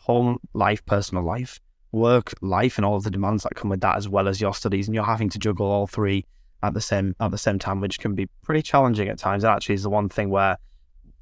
home 0.00 0.38
life, 0.54 0.84
personal 0.86 1.22
life, 1.22 1.60
work 1.94 2.32
life, 2.40 2.76
and 2.78 2.84
all 2.84 2.96
of 2.96 3.04
the 3.04 3.10
demands 3.10 3.42
that 3.44 3.54
come 3.54 3.70
with 3.70 3.80
that, 3.80 3.96
as 3.96 4.08
well 4.08 4.28
as 4.28 4.40
your 4.40 4.54
studies, 4.54 4.88
and 4.88 4.94
you're 4.94 5.04
having 5.04 5.28
to 5.30 5.38
juggle 5.38 5.66
all 5.66 5.86
three 5.86 6.24
at 6.62 6.74
the 6.74 6.80
same 6.80 7.14
at 7.20 7.30
the 7.30 7.38
same 7.38 7.58
time, 7.58 7.80
which 7.80 7.98
can 7.98 8.14
be 8.14 8.26
pretty 8.42 8.62
challenging 8.62 9.08
at 9.08 9.18
times. 9.18 9.44
And 9.44 9.52
actually, 9.52 9.76
is 9.76 9.82
the 9.82 9.90
one 9.90 10.08
thing 10.08 10.30
where 10.30 10.56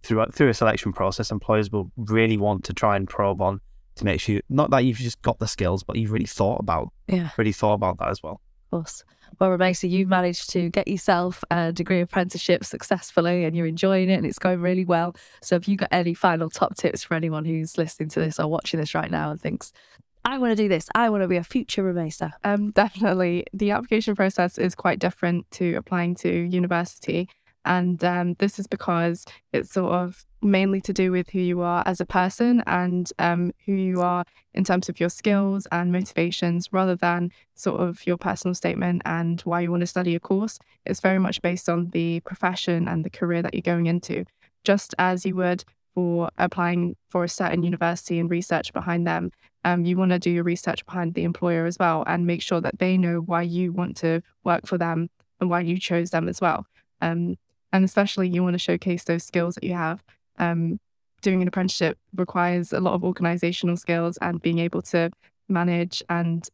through 0.03 0.25
through 0.33 0.49
a 0.49 0.55
selection 0.55 0.93
process, 0.93 1.31
employers 1.31 1.71
will 1.71 1.91
really 1.97 2.37
want 2.37 2.65
to 2.65 2.73
try 2.73 2.97
and 2.97 3.09
probe 3.09 3.41
on 3.41 3.61
to 3.97 4.05
make 4.05 4.21
sure 4.21 4.41
not 4.49 4.71
that 4.71 4.85
you've 4.85 4.97
just 4.99 5.21
got 5.23 5.39
the 5.39 5.47
skills, 5.47 5.83
but 5.85 5.97
you've 5.97 6.13
really 6.13 6.27
thought 6.27 6.59
about 6.61 6.89
Yeah. 7.09 7.29
really 7.37 7.53
thought 7.53 7.75
about 7.75 7.99
that 7.99 8.09
as 8.09 8.23
well. 8.23 8.41
Of 8.73 8.79
course. 8.79 9.05
Well, 9.39 9.51
Rumaysah, 9.51 9.89
you've 9.89 10.09
managed 10.09 10.51
to 10.51 10.71
get 10.71 10.89
yourself 10.89 11.43
a 11.51 11.73
degree 11.73 12.01
apprenticeship 12.01 12.65
successfully 12.65 13.45
and 13.45 13.55
you're 13.57 13.67
enjoying 13.67 14.11
it 14.11 14.15
and 14.15 14.27
it's 14.27 14.39
going 14.39 14.61
really 14.61 14.85
well. 14.85 15.15
So, 15.43 15.57
have 15.57 15.67
you 15.67 15.77
got 15.77 15.89
any 15.93 16.15
final 16.15 16.49
top 16.51 16.75
tips 16.77 17.03
for 17.03 17.15
anyone 17.15 17.45
who's 17.45 17.77
listening 17.79 18.09
to 18.11 18.21
this 18.21 18.39
or 18.41 18.49
watching 18.49 18.81
this 18.81 18.95
right 18.95 19.11
now 19.11 19.31
and 19.31 19.41
thinks, 19.41 19.73
I 20.25 20.39
want 20.39 20.53
to 20.53 20.63
do 20.63 20.69
this, 20.69 20.89
I 20.95 21.11
want 21.11 21.23
to 21.23 21.29
be 21.29 21.37
a 21.37 21.45
future 21.45 21.83
Rumaysah? 21.83 22.33
Um, 22.45 22.71
definitely. 22.71 23.45
The 23.53 23.73
application 23.73 24.15
process 24.15 24.57
is 24.57 24.75
quite 24.75 24.99
different 24.99 25.51
to 25.53 25.75
applying 25.75 26.15
to 26.17 26.29
university. 26.31 27.29
And 27.65 28.03
um, 28.03 28.35
this 28.35 28.59
is 28.59 28.67
because 28.67 29.25
it's 29.53 29.73
sort 29.73 29.93
of 29.93 30.25
mainly 30.41 30.81
to 30.81 30.93
do 30.93 31.13
with 31.13 31.31
who 31.31 31.39
you 31.39 31.61
are 31.61 31.83
as 31.87 32.01
a 32.01 32.07
person 32.07 32.63
and 32.67 33.09
um, 33.21 33.53
who 33.67 33.73
you 33.73 34.01
are 34.01 34.25
in 34.55 34.65
terms 34.65 34.89
of 34.89 34.99
your 34.99 35.09
skills 35.09 35.67
and 35.71 35.93
motivations 35.93 36.73
rather 36.73 36.97
than 36.97 37.31
sort 37.55 37.81
of 37.81 38.05
your 38.07 38.17
personal 38.17 38.55
statement 38.55 39.03
and 39.05 39.41
why 39.43 39.61
you 39.61 39.71
want 39.71 39.83
to 39.83 39.87
study 39.87 40.17
a 40.17 40.21
course. 40.21 40.59
It's 40.85 41.01
very 41.01 41.21
much 41.21 41.41
based 41.43 41.69
on 41.69 41.91
the 41.91 42.21
profession 42.21 42.89
and 42.89 43.05
the 43.05 43.11
career 43.11 43.43
that 43.43 43.55
you're 43.55 43.63
going 43.63 43.87
into, 43.87 44.25
just 44.65 44.95
as 44.99 45.25
you 45.25 45.37
would 45.37 45.65
for 45.95 46.31
applying 46.39 46.97
for 47.11 47.25
a 47.25 47.29
certain 47.29 47.63
university 47.63 48.19
and 48.19 48.31
research 48.31 48.73
behind 48.73 49.07
them. 49.07 49.31
Um, 49.65 49.85
you 49.85 49.97
want 49.97 50.11
to 50.11 50.19
do 50.19 50.31
your 50.31 50.45
research 50.45 50.85
behind 50.87 51.15
the 51.15 51.25
employer 51.25 51.67
as 51.67 51.79
well 51.79 52.03
and 52.07 52.27
make 52.27 52.43
sure 52.43 52.61
that 52.61 52.79
they 52.79 52.97
know 52.97 53.19
why 53.21 53.43
you 53.43 53.73
want 53.73 53.97
to 53.99 54.23
work 54.43 54.67
for 54.67 54.79
them 54.79 55.09
and 55.41 55.49
why 55.51 55.61
you 55.61 55.79
chose 55.79 56.11
them 56.11 56.29
as 56.29 56.41
well. 56.41 56.67
Um, 57.01 57.37
and 57.73 57.85
especially 57.85 58.29
you 58.29 58.43
want 58.43 58.55
to 58.55 58.59
showcase 58.59 59.05
those 59.05 59.25
skills 59.25 59.55
that 59.55 59.65
you 59.65 59.75
have 59.75 60.03
um, 60.39 60.81
doing 61.21 61.43
an 61.43 61.49
apprenticeship 61.49 61.99
requires 62.17 62.73
a 62.73 62.81
lot 62.81 62.95
of 62.95 63.05
organizational 63.05 63.77
skills 63.77 64.19
and 64.21 64.43
being 64.43 64.59
able 64.59 64.83
to 64.83 65.11
manage 65.49 66.03
and 66.09 66.49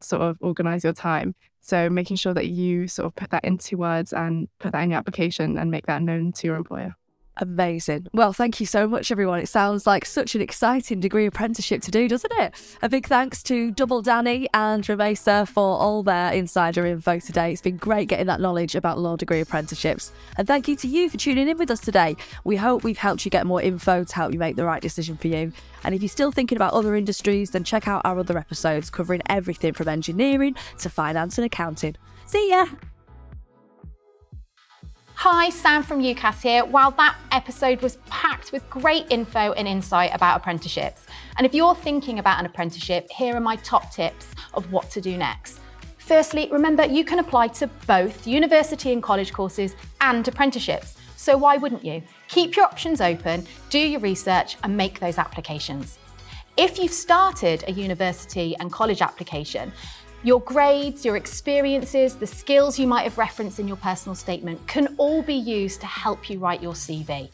sort 0.00 0.22
of 0.22 0.36
organize 0.40 0.84
your 0.84 0.92
time. 0.92 1.34
So 1.60 1.88
making 1.90 2.16
sure 2.16 2.34
that 2.34 2.48
you 2.48 2.88
sort 2.88 3.06
of 3.06 3.14
put 3.14 3.30
that 3.30 3.44
into 3.44 3.76
words 3.76 4.12
and 4.12 4.48
put 4.58 4.72
that 4.72 4.82
in 4.82 4.90
your 4.90 4.98
application 4.98 5.58
and 5.58 5.70
make 5.70 5.86
that 5.86 6.02
known 6.02 6.32
to 6.32 6.46
your 6.46 6.56
employer. 6.56 6.96
Amazing. 7.40 8.08
Well, 8.12 8.32
thank 8.32 8.58
you 8.58 8.66
so 8.66 8.88
much, 8.88 9.12
everyone. 9.12 9.38
It 9.38 9.48
sounds 9.48 9.86
like 9.86 10.04
such 10.04 10.34
an 10.34 10.40
exciting 10.40 10.98
degree 10.98 11.26
apprenticeship 11.26 11.82
to 11.82 11.90
do, 11.90 12.08
doesn't 12.08 12.32
it? 12.36 12.54
A 12.82 12.88
big 12.88 13.06
thanks 13.06 13.42
to 13.44 13.70
Double 13.70 14.02
Danny 14.02 14.48
and 14.52 14.84
Rumaysah 14.84 15.46
for 15.46 15.78
all 15.78 16.02
their 16.02 16.32
insider 16.32 16.84
info 16.84 17.20
today. 17.20 17.52
It's 17.52 17.62
been 17.62 17.76
great 17.76 18.08
getting 18.08 18.26
that 18.26 18.40
knowledge 18.40 18.74
about 18.74 18.98
law 18.98 19.14
degree 19.14 19.40
apprenticeships. 19.40 20.10
And 20.36 20.48
thank 20.48 20.66
you 20.66 20.74
to 20.76 20.88
you 20.88 21.08
for 21.08 21.16
tuning 21.16 21.48
in 21.48 21.58
with 21.58 21.70
us 21.70 21.80
today. 21.80 22.16
We 22.42 22.56
hope 22.56 22.82
we've 22.82 22.98
helped 22.98 23.24
you 23.24 23.30
get 23.30 23.46
more 23.46 23.62
info 23.62 24.02
to 24.02 24.14
help 24.14 24.32
you 24.32 24.38
make 24.40 24.56
the 24.56 24.64
right 24.64 24.82
decision 24.82 25.16
for 25.16 25.28
you. 25.28 25.52
And 25.84 25.94
if 25.94 26.02
you're 26.02 26.08
still 26.08 26.32
thinking 26.32 26.56
about 26.56 26.72
other 26.72 26.96
industries, 26.96 27.52
then 27.52 27.62
check 27.62 27.86
out 27.86 28.02
our 28.04 28.18
other 28.18 28.36
episodes 28.36 28.90
covering 28.90 29.22
everything 29.26 29.74
from 29.74 29.88
engineering 29.88 30.56
to 30.78 30.90
finance 30.90 31.38
and 31.38 31.44
accounting. 31.44 31.94
See 32.26 32.50
ya! 32.50 32.66
Hi, 35.22 35.50
Sam 35.50 35.82
from 35.82 36.00
UCAS 36.00 36.42
here. 36.42 36.64
While 36.64 36.92
that 36.92 37.16
episode 37.32 37.82
was 37.82 37.96
packed 38.08 38.52
with 38.52 38.70
great 38.70 39.04
info 39.10 39.50
and 39.54 39.66
insight 39.66 40.14
about 40.14 40.36
apprenticeships. 40.36 41.06
And 41.36 41.44
if 41.44 41.52
you're 41.52 41.74
thinking 41.74 42.20
about 42.20 42.38
an 42.38 42.46
apprenticeship, 42.46 43.10
here 43.10 43.34
are 43.34 43.40
my 43.40 43.56
top 43.56 43.90
tips 43.90 44.28
of 44.54 44.70
what 44.70 44.88
to 44.90 45.00
do 45.00 45.16
next. 45.16 45.58
Firstly, 45.98 46.48
remember 46.52 46.86
you 46.86 47.04
can 47.04 47.18
apply 47.18 47.48
to 47.48 47.66
both 47.88 48.28
university 48.28 48.92
and 48.92 49.02
college 49.02 49.32
courses 49.32 49.74
and 50.00 50.28
apprenticeships. 50.28 50.94
So 51.16 51.36
why 51.36 51.56
wouldn't 51.56 51.84
you? 51.84 52.00
Keep 52.28 52.54
your 52.54 52.66
options 52.66 53.00
open, 53.00 53.44
do 53.70 53.80
your 53.80 53.98
research, 53.98 54.56
and 54.62 54.76
make 54.76 55.00
those 55.00 55.18
applications. 55.18 55.98
If 56.56 56.78
you've 56.78 56.92
started 56.92 57.64
a 57.66 57.72
university 57.72 58.54
and 58.60 58.70
college 58.70 59.02
application, 59.02 59.72
your 60.24 60.40
grades, 60.40 61.04
your 61.04 61.16
experiences, 61.16 62.16
the 62.16 62.26
skills 62.26 62.78
you 62.78 62.86
might 62.86 63.04
have 63.04 63.18
referenced 63.18 63.60
in 63.60 63.68
your 63.68 63.76
personal 63.76 64.14
statement 64.14 64.66
can 64.66 64.94
all 64.98 65.22
be 65.22 65.34
used 65.34 65.80
to 65.80 65.86
help 65.86 66.28
you 66.28 66.38
write 66.38 66.62
your 66.62 66.72
CV. 66.74 67.30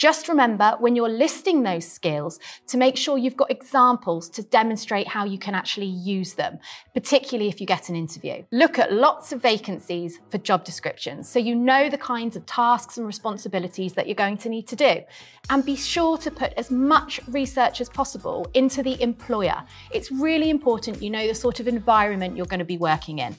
Just 0.00 0.28
remember 0.28 0.76
when 0.78 0.96
you're 0.96 1.10
listing 1.10 1.62
those 1.62 1.86
skills 1.86 2.40
to 2.68 2.78
make 2.78 2.96
sure 2.96 3.18
you've 3.18 3.36
got 3.36 3.50
examples 3.50 4.30
to 4.30 4.42
demonstrate 4.42 5.06
how 5.06 5.26
you 5.26 5.36
can 5.36 5.54
actually 5.54 5.88
use 5.88 6.32
them, 6.32 6.58
particularly 6.94 7.50
if 7.50 7.60
you 7.60 7.66
get 7.66 7.90
an 7.90 7.96
interview. 7.96 8.42
Look 8.50 8.78
at 8.78 8.94
lots 8.94 9.30
of 9.30 9.42
vacancies 9.42 10.18
for 10.30 10.38
job 10.38 10.64
descriptions 10.64 11.28
so 11.28 11.38
you 11.38 11.54
know 11.54 11.90
the 11.90 11.98
kinds 11.98 12.34
of 12.34 12.46
tasks 12.46 12.96
and 12.96 13.06
responsibilities 13.06 13.92
that 13.92 14.06
you're 14.06 14.14
going 14.14 14.38
to 14.38 14.48
need 14.48 14.66
to 14.68 14.76
do. 14.76 15.02
And 15.50 15.66
be 15.66 15.76
sure 15.76 16.16
to 16.16 16.30
put 16.30 16.54
as 16.54 16.70
much 16.70 17.20
research 17.28 17.82
as 17.82 17.90
possible 17.90 18.46
into 18.54 18.82
the 18.82 18.98
employer. 19.02 19.62
It's 19.90 20.10
really 20.10 20.48
important 20.48 21.02
you 21.02 21.10
know 21.10 21.26
the 21.26 21.34
sort 21.34 21.60
of 21.60 21.68
environment 21.68 22.38
you're 22.38 22.46
going 22.46 22.60
to 22.60 22.64
be 22.64 22.78
working 22.78 23.18
in. 23.18 23.36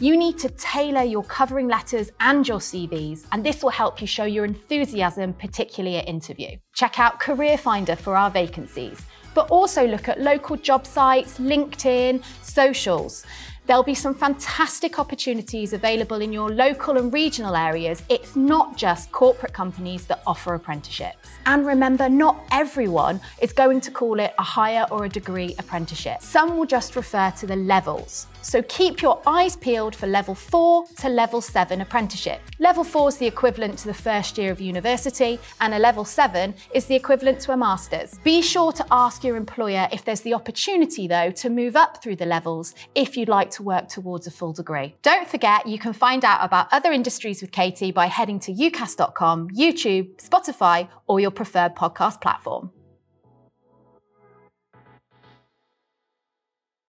You 0.00 0.16
need 0.16 0.38
to 0.38 0.48
tailor 0.48 1.04
your 1.04 1.22
covering 1.22 1.68
letters 1.68 2.10
and 2.18 2.46
your 2.46 2.58
CVs, 2.58 3.26
and 3.30 3.46
this 3.46 3.62
will 3.62 3.70
help 3.70 4.00
you 4.00 4.08
show 4.08 4.24
your 4.24 4.44
enthusiasm, 4.44 5.32
particularly 5.34 5.98
at 5.98 6.08
interview. 6.08 6.56
Check 6.74 6.98
out 6.98 7.20
Career 7.20 7.56
Finder 7.56 7.94
for 7.94 8.16
our 8.16 8.28
vacancies, 8.28 9.00
but 9.34 9.48
also 9.50 9.86
look 9.86 10.08
at 10.08 10.20
local 10.20 10.56
job 10.56 10.84
sites, 10.84 11.38
LinkedIn, 11.38 12.24
socials. 12.42 13.24
There'll 13.66 13.84
be 13.84 13.94
some 13.94 14.14
fantastic 14.14 14.98
opportunities 14.98 15.72
available 15.72 16.20
in 16.20 16.32
your 16.32 16.50
local 16.50 16.98
and 16.98 17.12
regional 17.12 17.54
areas. 17.54 18.02
It's 18.08 18.34
not 18.34 18.76
just 18.76 19.12
corporate 19.12 19.52
companies 19.52 20.06
that 20.08 20.22
offer 20.26 20.54
apprenticeships. 20.54 21.28
And 21.46 21.64
remember, 21.64 22.08
not 22.08 22.44
everyone 22.50 23.20
is 23.40 23.52
going 23.52 23.80
to 23.82 23.92
call 23.92 24.18
it 24.18 24.34
a 24.40 24.42
higher 24.42 24.88
or 24.90 25.04
a 25.04 25.08
degree 25.08 25.54
apprenticeship. 25.60 26.20
Some 26.20 26.58
will 26.58 26.66
just 26.66 26.96
refer 26.96 27.30
to 27.38 27.46
the 27.46 27.56
levels. 27.56 28.26
So 28.44 28.60
keep 28.62 29.00
your 29.00 29.22
eyes 29.26 29.56
peeled 29.56 29.96
for 29.96 30.06
level 30.06 30.34
four 30.34 30.84
to 30.98 31.08
level 31.08 31.40
seven 31.40 31.80
apprenticeship. 31.80 32.42
Level 32.58 32.84
four 32.84 33.08
is 33.08 33.16
the 33.16 33.26
equivalent 33.26 33.78
to 33.78 33.86
the 33.86 33.94
first 33.94 34.36
year 34.36 34.52
of 34.52 34.60
university, 34.60 35.40
and 35.62 35.72
a 35.72 35.78
level 35.78 36.04
seven 36.04 36.54
is 36.74 36.84
the 36.84 36.94
equivalent 36.94 37.40
to 37.40 37.52
a 37.52 37.56
master's. 37.56 38.18
Be 38.18 38.42
sure 38.42 38.70
to 38.72 38.84
ask 38.90 39.24
your 39.24 39.36
employer 39.36 39.88
if 39.90 40.04
there's 40.04 40.20
the 40.20 40.34
opportunity, 40.34 41.08
though, 41.08 41.30
to 41.30 41.48
move 41.48 41.74
up 41.74 42.02
through 42.02 42.16
the 42.16 42.26
levels 42.26 42.74
if 42.94 43.16
you'd 43.16 43.30
like 43.30 43.50
to 43.52 43.62
work 43.62 43.88
towards 43.88 44.26
a 44.26 44.30
full 44.30 44.52
degree. 44.52 44.94
Don't 45.00 45.26
forget, 45.26 45.66
you 45.66 45.78
can 45.78 45.94
find 45.94 46.22
out 46.22 46.44
about 46.44 46.68
other 46.70 46.92
industries 46.92 47.40
with 47.40 47.50
Katie 47.50 47.92
by 47.92 48.06
heading 48.06 48.38
to 48.40 48.52
ucas.com, 48.52 49.48
YouTube, 49.50 50.22
Spotify, 50.22 50.88
or 51.06 51.18
your 51.18 51.30
preferred 51.30 51.74
podcast 51.74 52.20
platform. 52.20 52.70